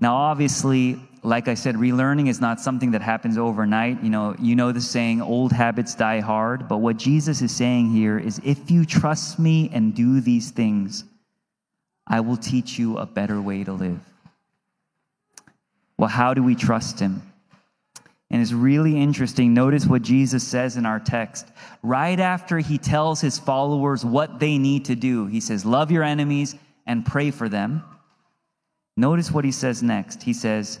Now, 0.00 0.16
obviously, 0.16 0.98
like 1.22 1.46
I 1.46 1.54
said, 1.54 1.76
relearning 1.76 2.28
is 2.28 2.40
not 2.40 2.58
something 2.58 2.90
that 2.90 3.02
happens 3.02 3.38
overnight. 3.38 4.02
You 4.02 4.10
know, 4.10 4.34
you 4.40 4.56
know 4.56 4.72
the 4.72 4.80
saying, 4.80 5.22
old 5.22 5.52
habits 5.52 5.94
die 5.94 6.18
hard. 6.18 6.66
But 6.66 6.78
what 6.78 6.96
Jesus 6.96 7.40
is 7.40 7.54
saying 7.54 7.92
here 7.92 8.18
is 8.18 8.40
if 8.44 8.68
you 8.68 8.84
trust 8.84 9.38
me 9.38 9.70
and 9.72 9.94
do 9.94 10.20
these 10.20 10.50
things, 10.50 11.04
I 12.08 12.18
will 12.18 12.36
teach 12.36 12.80
you 12.80 12.98
a 12.98 13.06
better 13.06 13.40
way 13.40 13.62
to 13.62 13.72
live. 13.72 14.09
Well, 16.00 16.08
how 16.08 16.32
do 16.32 16.42
we 16.42 16.54
trust 16.54 16.98
him? 16.98 17.20
And 18.30 18.40
it's 18.40 18.54
really 18.54 18.96
interesting. 18.96 19.52
Notice 19.52 19.86
what 19.86 20.00
Jesus 20.00 20.42
says 20.42 20.78
in 20.78 20.86
our 20.86 20.98
text. 20.98 21.46
Right 21.82 22.18
after 22.18 22.58
he 22.58 22.78
tells 22.78 23.20
his 23.20 23.38
followers 23.38 24.02
what 24.02 24.40
they 24.40 24.56
need 24.56 24.86
to 24.86 24.94
do, 24.94 25.26
he 25.26 25.40
says, 25.40 25.66
Love 25.66 25.90
your 25.90 26.02
enemies 26.02 26.54
and 26.86 27.04
pray 27.04 27.30
for 27.30 27.50
them. 27.50 27.84
Notice 28.96 29.30
what 29.30 29.44
he 29.44 29.52
says 29.52 29.82
next. 29.82 30.22
He 30.22 30.32
says, 30.32 30.78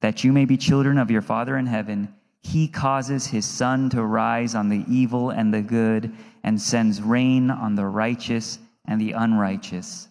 That 0.00 0.24
you 0.24 0.32
may 0.32 0.44
be 0.44 0.56
children 0.56 0.98
of 0.98 1.12
your 1.12 1.22
Father 1.22 1.56
in 1.56 1.66
heaven. 1.66 2.12
He 2.42 2.66
causes 2.66 3.28
his 3.28 3.46
sun 3.46 3.90
to 3.90 4.02
rise 4.02 4.56
on 4.56 4.70
the 4.70 4.84
evil 4.88 5.30
and 5.30 5.54
the 5.54 5.62
good 5.62 6.12
and 6.42 6.60
sends 6.60 7.00
rain 7.00 7.48
on 7.48 7.76
the 7.76 7.86
righteous 7.86 8.58
and 8.86 9.00
the 9.00 9.12
unrighteous. 9.12 10.08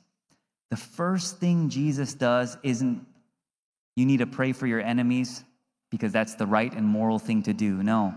The 0.70 0.78
first 0.78 1.40
thing 1.42 1.68
Jesus 1.68 2.14
does 2.14 2.58
isn't 2.64 3.06
you 4.00 4.06
need 4.06 4.18
to 4.18 4.28
pray 4.28 4.54
for 4.54 4.66
your 4.66 4.80
enemies 4.80 5.44
because 5.92 6.14
that's 6.14 6.36
the 6.36 6.46
right 6.46 6.72
and 6.74 6.86
moral 6.86 7.20
thing 7.20 7.44
to 7.44 7.54
do. 7.54 7.84
No. 7.84 8.16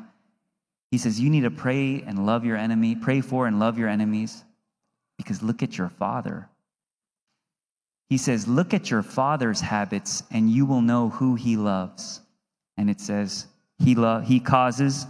He 0.92 0.99
says 0.99 1.18
you 1.18 1.29
need 1.29 1.42
to 1.42 1.51
pray 1.51 2.03
and 2.07 2.25
love 2.25 2.45
your 2.45 2.57
enemy, 2.57 2.95
pray 2.95 3.21
for 3.21 3.47
and 3.47 3.59
love 3.59 3.79
your 3.79 3.88
enemies 3.88 4.45
because 5.16 5.42
look 5.42 5.62
at 5.62 5.77
your 5.77 5.88
father. 5.88 6.49
He 8.09 8.18
says, 8.18 8.47
Look 8.47 8.75
at 8.75 8.90
your 8.90 9.03
father's 9.03 9.61
habits 9.61 10.23
and 10.31 10.51
you 10.51 10.66
will 10.66 10.83
know 10.83 11.09
who 11.09 11.35
he 11.35 11.57
loves. 11.57 12.21
And 12.77 12.88
it 12.90 13.01
says, 13.01 13.47
He, 13.79 13.95
lo- 13.95 14.21
he 14.21 14.38
causes 14.38 15.07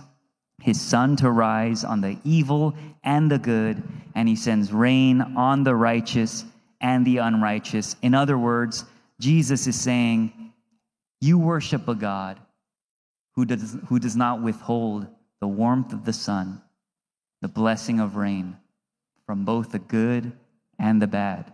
his 0.60 0.80
sun 0.80 1.16
to 1.16 1.30
rise 1.30 1.82
on 1.84 2.00
the 2.00 2.16
evil 2.24 2.74
and 3.02 3.28
the 3.28 3.38
good, 3.38 3.82
and 4.14 4.28
he 4.28 4.36
sends 4.36 4.72
rain 4.72 5.20
on 5.20 5.64
the 5.64 5.74
righteous 5.74 6.44
and 6.80 7.04
the 7.04 7.18
unrighteous. 7.18 7.96
In 8.02 8.14
other 8.14 8.38
words, 8.38 8.84
Jesus 9.18 9.66
is 9.66 9.80
saying, 9.80 10.32
You 11.22 11.38
worship 11.38 11.86
a 11.86 11.94
God 11.94 12.40
who 13.36 13.44
does, 13.44 13.76
who 13.86 14.00
does 14.00 14.16
not 14.16 14.42
withhold 14.42 15.06
the 15.38 15.46
warmth 15.46 15.92
of 15.92 16.04
the 16.04 16.12
sun, 16.12 16.60
the 17.40 17.46
blessing 17.46 18.00
of 18.00 18.16
rain 18.16 18.56
from 19.24 19.44
both 19.44 19.70
the 19.70 19.78
good 19.78 20.32
and 20.80 21.00
the 21.00 21.06
bad. 21.06 21.52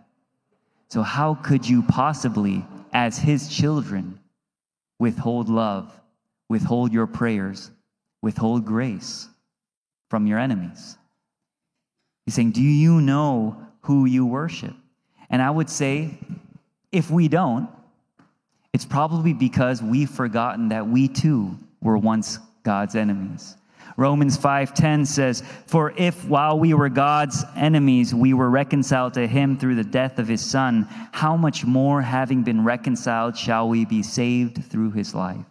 So, 0.88 1.02
how 1.02 1.34
could 1.34 1.68
you 1.68 1.82
possibly, 1.82 2.64
as 2.94 3.18
his 3.18 3.46
children, 3.46 4.18
withhold 4.98 5.50
love, 5.50 5.92
withhold 6.48 6.90
your 6.90 7.06
prayers, 7.06 7.70
withhold 8.22 8.64
grace 8.64 9.28
from 10.08 10.26
your 10.26 10.38
enemies? 10.38 10.96
He's 12.24 12.34
saying, 12.34 12.52
Do 12.52 12.62
you 12.62 13.02
know 13.02 13.66
who 13.82 14.06
you 14.06 14.24
worship? 14.24 14.74
And 15.28 15.42
I 15.42 15.50
would 15.50 15.68
say, 15.68 16.16
if 16.90 17.10
we 17.10 17.28
don't, 17.28 17.68
it's 18.78 18.86
probably 18.86 19.32
because 19.32 19.82
we've 19.82 20.08
forgotten 20.08 20.68
that 20.68 20.86
we 20.86 21.08
too 21.08 21.58
were 21.80 21.98
once 21.98 22.38
God's 22.62 22.94
enemies. 22.94 23.56
Romans 23.96 24.36
5:10 24.36 25.04
says, 25.04 25.42
"For 25.66 25.92
if 25.96 26.28
while 26.28 26.60
we 26.60 26.74
were 26.74 26.88
God's 26.88 27.44
enemies 27.56 28.14
we 28.14 28.34
were 28.34 28.48
reconciled 28.48 29.14
to 29.14 29.26
him 29.26 29.56
through 29.56 29.74
the 29.74 29.82
death 29.82 30.20
of 30.20 30.28
his 30.28 30.40
son, 30.40 30.86
how 31.10 31.36
much 31.36 31.66
more 31.66 32.02
having 32.02 32.44
been 32.44 32.62
reconciled 32.62 33.36
shall 33.36 33.68
we 33.68 33.84
be 33.84 34.00
saved 34.00 34.62
through 34.66 34.92
his 34.92 35.12
life?" 35.12 35.44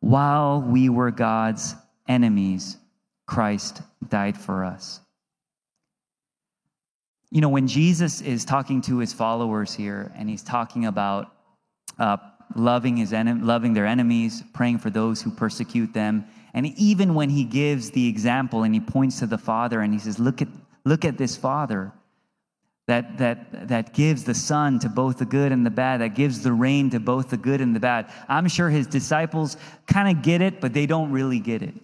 While 0.00 0.62
we 0.62 0.88
were 0.88 1.10
God's 1.10 1.76
enemies, 2.08 2.78
Christ 3.26 3.82
died 4.08 4.38
for 4.38 4.64
us. 4.64 5.02
You 7.30 7.42
know, 7.42 7.50
when 7.50 7.66
Jesus 7.66 8.22
is 8.22 8.46
talking 8.46 8.80
to 8.88 8.96
his 8.96 9.12
followers 9.12 9.74
here 9.74 10.10
and 10.16 10.30
he's 10.30 10.42
talking 10.42 10.86
about 10.86 11.34
uh, 11.98 12.16
loving 12.54 12.96
his 12.96 13.12
en- 13.12 13.46
loving 13.46 13.74
their 13.74 13.86
enemies, 13.86 14.42
praying 14.52 14.78
for 14.78 14.90
those 14.90 15.22
who 15.22 15.30
persecute 15.30 15.92
them. 15.92 16.26
And 16.54 16.66
even 16.78 17.14
when 17.14 17.30
he 17.30 17.44
gives 17.44 17.90
the 17.90 18.08
example 18.08 18.62
and 18.62 18.74
he 18.74 18.80
points 18.80 19.18
to 19.20 19.26
the 19.26 19.38
father 19.38 19.80
and 19.80 19.92
he 19.92 19.98
says, 19.98 20.18
"Look 20.18 20.42
at 20.42 20.48
look 20.84 21.04
at 21.04 21.18
this 21.18 21.36
father 21.36 21.92
that 22.86 23.18
that 23.18 23.68
that 23.68 23.92
gives 23.92 24.24
the 24.24 24.34
sun 24.34 24.78
to 24.80 24.88
both 24.88 25.18
the 25.18 25.26
good 25.26 25.52
and 25.52 25.64
the 25.64 25.70
bad, 25.70 26.00
that 26.00 26.14
gives 26.14 26.42
the 26.42 26.52
rain 26.52 26.90
to 26.90 27.00
both 27.00 27.30
the 27.30 27.36
good 27.36 27.60
and 27.60 27.76
the 27.76 27.80
bad." 27.80 28.10
I'm 28.28 28.48
sure 28.48 28.70
his 28.70 28.86
disciples 28.86 29.56
kind 29.86 30.16
of 30.16 30.22
get 30.22 30.40
it, 30.40 30.60
but 30.60 30.72
they 30.72 30.86
don't 30.86 31.12
really 31.12 31.38
get 31.38 31.62
it. 31.62 31.74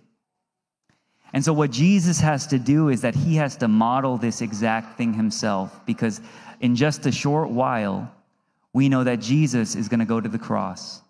And 1.35 1.45
so 1.45 1.53
what 1.53 1.73
Jesus 1.73 2.21
has 2.21 2.47
to 2.47 2.61
do 2.61 2.91
is 2.91 3.01
that 3.01 3.17
he 3.17 3.35
has 3.37 3.57
to 3.57 3.67
model 3.67 4.17
this 4.17 4.41
exact 4.41 4.97
thing 4.97 5.13
himself 5.13 5.85
because 5.85 6.21
in 6.61 6.77
just 6.77 7.07
a 7.07 7.13
short 7.13 7.51
while 7.51 8.09
we 8.75 8.89
know 8.89 9.05
that 9.05 9.21
Jesus 9.21 9.77
is 9.77 9.89
going 9.89 10.01
to 10.01 10.05
go 10.05 10.21
to 10.21 10.29
the 10.29 10.39
cross. 10.39 11.01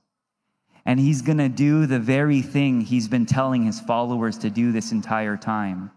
And 0.86 1.00
he's 1.00 1.22
going 1.22 1.38
to 1.38 1.48
do 1.48 1.86
the 1.86 1.98
very 1.98 2.42
thing 2.42 2.82
he's 2.82 3.08
been 3.08 3.24
telling 3.24 3.64
his 3.64 3.80
followers 3.80 4.38
to 4.38 4.50
do 4.50 4.70
this 4.70 4.92
entire 4.92 5.38
time. 5.38 5.90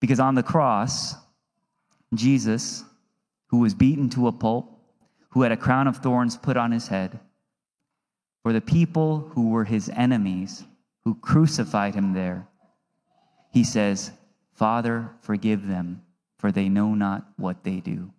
Because 0.00 0.18
on 0.18 0.34
the 0.34 0.42
cross, 0.42 1.14
Jesus, 2.14 2.82
who 3.48 3.58
was 3.58 3.74
beaten 3.74 4.08
to 4.10 4.28
a 4.28 4.32
pulp, 4.32 4.72
who 5.30 5.42
had 5.42 5.52
a 5.52 5.58
crown 5.58 5.86
of 5.86 5.98
thorns 5.98 6.38
put 6.38 6.56
on 6.56 6.72
his 6.72 6.88
head, 6.88 7.20
for 8.42 8.54
the 8.54 8.62
people 8.62 9.30
who 9.34 9.50
were 9.50 9.64
his 9.64 9.90
enemies, 9.90 10.64
who 11.04 11.14
crucified 11.16 11.94
him 11.94 12.14
there, 12.14 12.48
he 13.52 13.62
says, 13.62 14.10
Father, 14.54 15.10
forgive 15.20 15.66
them, 15.66 16.02
for 16.38 16.50
they 16.50 16.70
know 16.70 16.94
not 16.94 17.26
what 17.36 17.62
they 17.62 17.80
do 17.80 18.10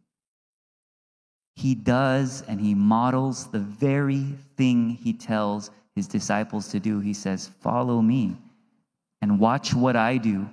he 1.57 1.73
does 1.73 2.43
and 2.47 2.61
he 2.61 2.75
models 2.75 3.47
the 3.47 3.57
very 3.57 4.35
thing 4.57 4.91
he 4.91 5.11
tells 5.11 5.71
his 5.95 6.07
disciples 6.07 6.67
to 6.67 6.79
do. 6.79 6.99
He 6.99 7.15
says, 7.15 7.49
Follow 7.61 7.99
me 7.99 8.37
and 9.23 9.39
watch 9.39 9.73
what 9.73 9.95
I 9.95 10.17
do. 10.17 10.47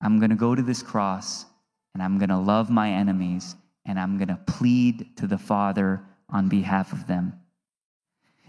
I'm 0.00 0.20
going 0.20 0.30
to 0.30 0.36
go 0.36 0.54
to 0.54 0.62
this 0.62 0.84
cross 0.84 1.46
and 1.94 2.02
I'm 2.02 2.16
going 2.16 2.28
to 2.28 2.38
love 2.38 2.70
my 2.70 2.90
enemies 2.92 3.56
and 3.86 3.98
I'm 3.98 4.18
going 4.18 4.28
to 4.28 4.38
plead 4.46 5.16
to 5.16 5.26
the 5.26 5.36
Father 5.36 6.00
on 6.30 6.48
behalf 6.48 6.92
of 6.92 7.08
them. 7.08 7.32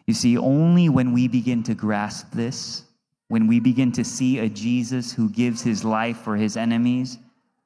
You 0.06 0.14
see, 0.14 0.38
only 0.38 0.88
when 0.88 1.14
we 1.14 1.28
begin 1.28 1.64
to 1.64 1.74
grasp 1.74 2.32
this, 2.32 2.84
when 3.28 3.48
we 3.48 3.60
begin 3.60 3.92
to 3.94 4.04
see 4.04 4.38
a 4.38 4.48
Jesus 4.48 5.12
who 5.12 5.30
gives 5.30 5.64
his 5.64 5.84
life 5.84 6.18
for 6.18 6.36
his 6.36 6.58
enemies, 6.58 7.18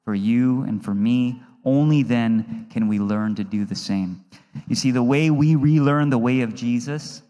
for 0.06 0.14
you 0.14 0.62
and 0.62 0.82
for 0.82 0.94
me, 0.94 1.42
only 1.64 2.02
then 2.02 2.66
can 2.70 2.88
we 2.88 2.98
learn 2.98 3.34
to 3.36 3.44
do 3.44 3.64
the 3.64 3.74
same. 3.74 4.24
You 4.68 4.76
see, 4.76 4.90
the 4.90 5.02
way 5.02 5.30
we 5.30 5.56
relearn 5.56 6.10
the 6.10 6.18
way 6.18 6.40
of 6.42 6.54
Jesus 6.54 7.22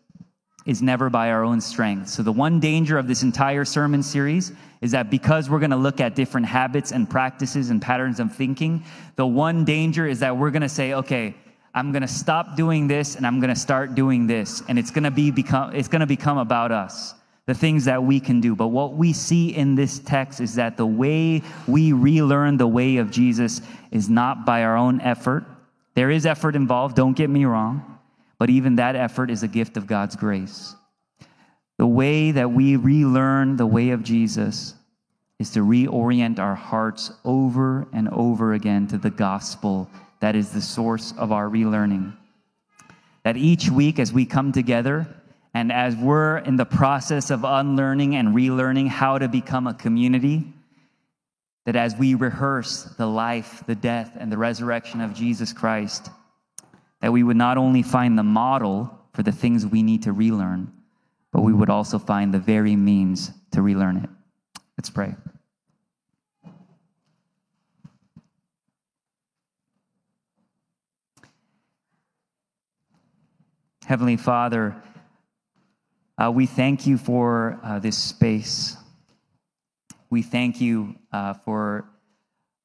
is 0.67 0.81
never 0.81 1.11
by 1.11 1.31
our 1.31 1.45
own 1.45 1.61
strength. 1.61 2.09
So, 2.09 2.23
the 2.23 2.33
one 2.33 2.59
danger 2.59 2.99
of 2.99 3.07
this 3.07 3.23
entire 3.23 3.65
sermon 3.65 4.03
series 4.03 4.53
is 4.81 4.91
that 4.93 5.11
because 5.11 5.51
we're 5.51 5.59
going 5.59 5.71
to 5.71 5.77
look 5.77 6.01
at 6.01 6.15
different 6.15 6.47
habits 6.47 6.93
and 6.93 7.09
practices 7.09 7.71
and 7.71 7.81
patterns 7.81 8.21
of 8.21 8.35
thinking, 8.35 8.85
the 9.17 9.27
one 9.27 9.65
danger 9.65 10.07
is 10.07 10.21
that 10.21 10.37
we're 10.37 10.51
going 10.51 10.63
to 10.63 10.69
say, 10.69 10.95
okay, 10.95 11.35
I'm 11.75 11.93
going 11.93 12.03
to 12.03 12.09
stop 12.09 12.57
doing 12.57 12.87
this 12.87 13.17
and 13.17 13.27
I'm 13.27 13.41
going 13.41 13.53
to 13.53 13.61
start 13.61 13.95
doing 13.95 14.27
this. 14.27 14.63
And 14.69 14.79
it's 14.79 14.91
going 14.91 15.05
to 15.05 15.11
be 15.11 15.31
become, 15.31 15.75
it's 15.75 15.89
going 15.89 16.01
to 16.01 16.07
become 16.07 16.39
about 16.39 16.73
us 16.73 17.15
the 17.47 17.55
things 17.55 17.85
that 17.85 18.03
we 18.03 18.21
can 18.21 18.41
do. 18.41 18.57
But 18.57 18.69
what 18.69 18.95
we 18.95 19.13
see 19.13 19.55
in 19.55 19.75
this 19.75 19.99
text 19.99 20.41
is 20.41 20.55
that 20.55 20.77
the 20.77 20.87
way 20.87 21.43
we 21.67 21.93
relearn 21.93 22.57
the 22.57 22.67
way 22.67 22.97
of 22.97 23.11
Jesus 23.11 23.61
is 23.91 24.09
not 24.09 24.47
by 24.47 24.63
our 24.63 24.77
own 24.77 25.01
effort. 25.01 25.45
There 25.95 26.11
is 26.11 26.27
effort 26.27 26.57
involved, 26.57 26.97
don't 26.97 27.17
get 27.17 27.31
me 27.31 27.45
wrong, 27.45 27.99
but 28.39 28.51
even 28.51 28.77
that 28.77 28.97
effort 28.97 29.31
is 29.31 29.43
a 29.43 29.49
gift 29.49 29.77
of 29.77 29.87
God's 29.87 30.17
grace. 30.17 30.75
The 31.77 31.87
way 31.87 32.31
that 32.31 32.51
we 32.51 32.77
relearn 32.77 33.57
the 33.57 33.67
way 33.67 33.91
of 33.91 34.03
Jesus 34.03 34.75
is 35.39 35.51
to 35.51 35.61
reorient 35.61 36.39
our 36.39 36.55
hearts 36.55 37.13
over 37.25 37.87
and 37.93 38.09
over 38.09 38.55
again 38.55 38.87
to 38.89 38.99
the 38.99 39.11
gospel 39.11 39.91
that 40.21 40.37
is 40.37 40.51
the 40.51 40.61
source 40.61 41.13
of 41.19 41.33
our 41.33 41.49
relearning. 41.49 42.17
That 43.25 43.37
each 43.37 43.69
week, 43.69 43.99
as 43.99 44.13
we 44.13 44.25
come 44.25 44.53
together, 44.53 45.07
and 45.55 45.71
as 45.71 45.95
we're 45.95 46.39
in 46.39 46.57
the 46.57 46.65
process 46.65 47.31
of 47.31 47.45
unlearning 47.45 48.17
and 48.17 48.35
relearning 48.35 48.89
how 48.89 49.19
to 49.19 49.29
become 49.29 49.69
a 49.69 49.75
community, 49.75 50.53
that 51.65 51.77
as 51.77 51.95
we 51.97 52.15
rehearse 52.15 52.83
the 52.99 53.07
life, 53.07 53.63
the 53.67 53.77
death, 53.77 54.17
and 54.19 54.31
the 54.31 54.37
resurrection 54.37 55.01
of 55.01 55.15
Jesus 55.15 55.53
Christ, 55.53 56.11
that 57.01 57.13
we 57.13 57.23
would 57.23 57.37
not 57.37 57.57
only 57.57 57.83
find 57.83 58.19
the 58.19 58.25
model 58.25 58.99
for 59.13 59.23
the 59.23 59.33
things 59.33 59.65
we 59.65 59.83
need 59.83 60.03
to 60.03 60.13
relearn, 60.13 60.73
but 61.33 61.43
we 61.43 61.53
would 61.53 61.71
also 61.71 61.99
find 62.01 62.35
the 62.35 62.39
very 62.41 62.75
means 62.75 63.31
to 63.53 63.63
relearn 63.63 63.99
it. 63.99 64.11
Let's 64.77 64.91
pray. 64.91 65.15
Heavenly 73.85 74.17
Father, 74.17 74.83
uh, 76.23 76.31
we 76.31 76.47
thank 76.47 76.87
you 76.87 76.99
for 76.99 77.59
uh, 77.63 77.79
this 77.79 77.99
space. 77.99 78.77
We 80.11 80.23
thank 80.23 80.61
you 80.61 80.95
uh, 81.13 81.35
for 81.35 81.87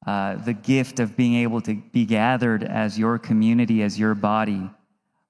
uh, 0.06 0.36
the 0.36 0.54
gift 0.54 0.98
of 0.98 1.16
being 1.16 1.34
able 1.34 1.60
to 1.62 1.74
be 1.74 2.06
gathered 2.06 2.64
as 2.64 2.98
your 2.98 3.18
community, 3.18 3.82
as 3.82 3.98
your 3.98 4.14
body, 4.14 4.70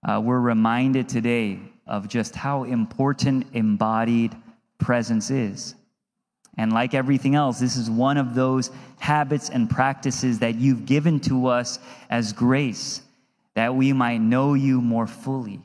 uh, 0.06 0.20
we're 0.22 0.40
reminded 0.40 1.08
today 1.08 1.58
of 1.86 2.08
just 2.08 2.34
how 2.36 2.64
important 2.64 3.46
embodied 3.52 4.34
presence 4.78 5.30
is. 5.30 5.74
And 6.56 6.72
like 6.72 6.94
everything 6.94 7.34
else, 7.34 7.58
this 7.58 7.76
is 7.76 7.90
one 7.90 8.16
of 8.16 8.34
those 8.34 8.70
habits 8.98 9.50
and 9.50 9.68
practices 9.68 10.38
that 10.38 10.54
you've 10.54 10.86
given 10.86 11.20
to 11.20 11.46
us 11.46 11.78
as 12.08 12.32
grace, 12.32 13.02
that 13.54 13.74
we 13.74 13.92
might 13.92 14.18
know 14.18 14.54
you 14.54 14.80
more 14.80 15.06
fully, 15.06 15.60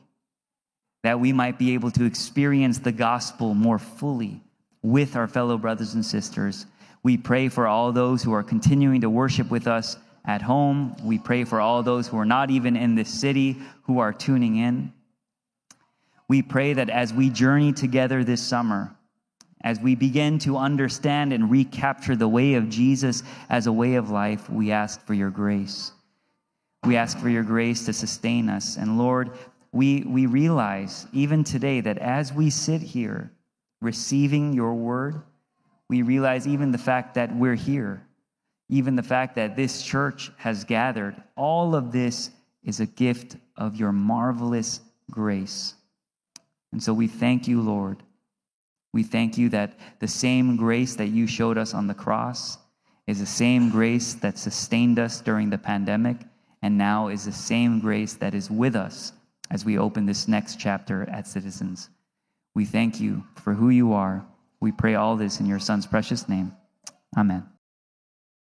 that 1.02 1.20
we 1.20 1.32
might 1.32 1.58
be 1.58 1.74
able 1.74 1.90
to 1.92 2.04
experience 2.04 2.78
the 2.78 2.92
gospel 2.92 3.54
more 3.54 3.78
fully 3.78 4.42
with 4.82 5.16
our 5.16 5.28
fellow 5.28 5.58
brothers 5.58 5.94
and 5.94 6.04
sisters. 6.04 6.66
We 7.02 7.16
pray 7.16 7.48
for 7.48 7.66
all 7.66 7.92
those 7.92 8.22
who 8.22 8.32
are 8.32 8.42
continuing 8.42 9.00
to 9.02 9.10
worship 9.10 9.50
with 9.50 9.66
us 9.66 9.96
at 10.24 10.42
home. 10.42 10.96
We 11.04 11.18
pray 11.18 11.44
for 11.44 11.60
all 11.60 11.82
those 11.82 12.08
who 12.08 12.18
are 12.18 12.24
not 12.24 12.50
even 12.50 12.76
in 12.76 12.94
this 12.94 13.08
city 13.08 13.56
who 13.84 14.00
are 14.00 14.12
tuning 14.12 14.56
in. 14.56 14.92
We 16.28 16.42
pray 16.42 16.72
that 16.72 16.90
as 16.90 17.12
we 17.12 17.30
journey 17.30 17.72
together 17.72 18.24
this 18.24 18.42
summer, 18.42 18.96
as 19.62 19.80
we 19.80 19.94
begin 19.94 20.38
to 20.40 20.56
understand 20.56 21.32
and 21.32 21.50
recapture 21.50 22.16
the 22.16 22.28
way 22.28 22.54
of 22.54 22.68
Jesus 22.68 23.22
as 23.48 23.66
a 23.66 23.72
way 23.72 23.94
of 23.94 24.10
life, 24.10 24.50
we 24.50 24.72
ask 24.72 25.04
for 25.06 25.14
your 25.14 25.30
grace. 25.30 25.92
We 26.84 26.96
ask 26.96 27.18
for 27.18 27.28
your 27.28 27.42
grace 27.42 27.84
to 27.86 27.92
sustain 27.92 28.48
us. 28.48 28.76
And 28.76 28.98
Lord, 28.98 29.30
we, 29.76 30.02
we 30.04 30.24
realize 30.24 31.06
even 31.12 31.44
today 31.44 31.82
that 31.82 31.98
as 31.98 32.32
we 32.32 32.48
sit 32.48 32.80
here 32.80 33.30
receiving 33.82 34.54
your 34.54 34.72
word, 34.72 35.20
we 35.90 36.00
realize 36.00 36.48
even 36.48 36.72
the 36.72 36.78
fact 36.78 37.14
that 37.14 37.36
we're 37.36 37.54
here, 37.54 38.02
even 38.70 38.96
the 38.96 39.02
fact 39.02 39.36
that 39.36 39.54
this 39.54 39.82
church 39.82 40.32
has 40.38 40.64
gathered, 40.64 41.22
all 41.36 41.74
of 41.74 41.92
this 41.92 42.30
is 42.64 42.80
a 42.80 42.86
gift 42.86 43.36
of 43.58 43.76
your 43.76 43.92
marvelous 43.92 44.80
grace. 45.10 45.74
And 46.72 46.82
so 46.82 46.94
we 46.94 47.06
thank 47.06 47.46
you, 47.46 47.60
Lord. 47.60 48.02
We 48.94 49.02
thank 49.02 49.36
you 49.36 49.50
that 49.50 49.78
the 50.00 50.08
same 50.08 50.56
grace 50.56 50.96
that 50.96 51.08
you 51.08 51.26
showed 51.26 51.58
us 51.58 51.74
on 51.74 51.86
the 51.86 51.94
cross 51.94 52.56
is 53.06 53.20
the 53.20 53.26
same 53.26 53.70
grace 53.70 54.14
that 54.14 54.38
sustained 54.38 54.98
us 54.98 55.20
during 55.20 55.50
the 55.50 55.58
pandemic, 55.58 56.16
and 56.62 56.78
now 56.78 57.08
is 57.08 57.26
the 57.26 57.32
same 57.32 57.78
grace 57.78 58.14
that 58.14 58.34
is 58.34 58.50
with 58.50 58.74
us 58.74 59.12
as 59.50 59.64
we 59.64 59.78
open 59.78 60.06
this 60.06 60.28
next 60.28 60.58
chapter 60.58 61.08
at 61.10 61.26
Citizens. 61.26 61.88
We 62.54 62.64
thank 62.64 63.00
you 63.00 63.24
for 63.34 63.54
who 63.54 63.70
you 63.70 63.92
are. 63.92 64.26
We 64.60 64.72
pray 64.72 64.94
all 64.94 65.16
this 65.16 65.40
in 65.40 65.46
your 65.46 65.60
Son's 65.60 65.86
precious 65.86 66.28
name. 66.28 66.52
Amen. 67.16 67.46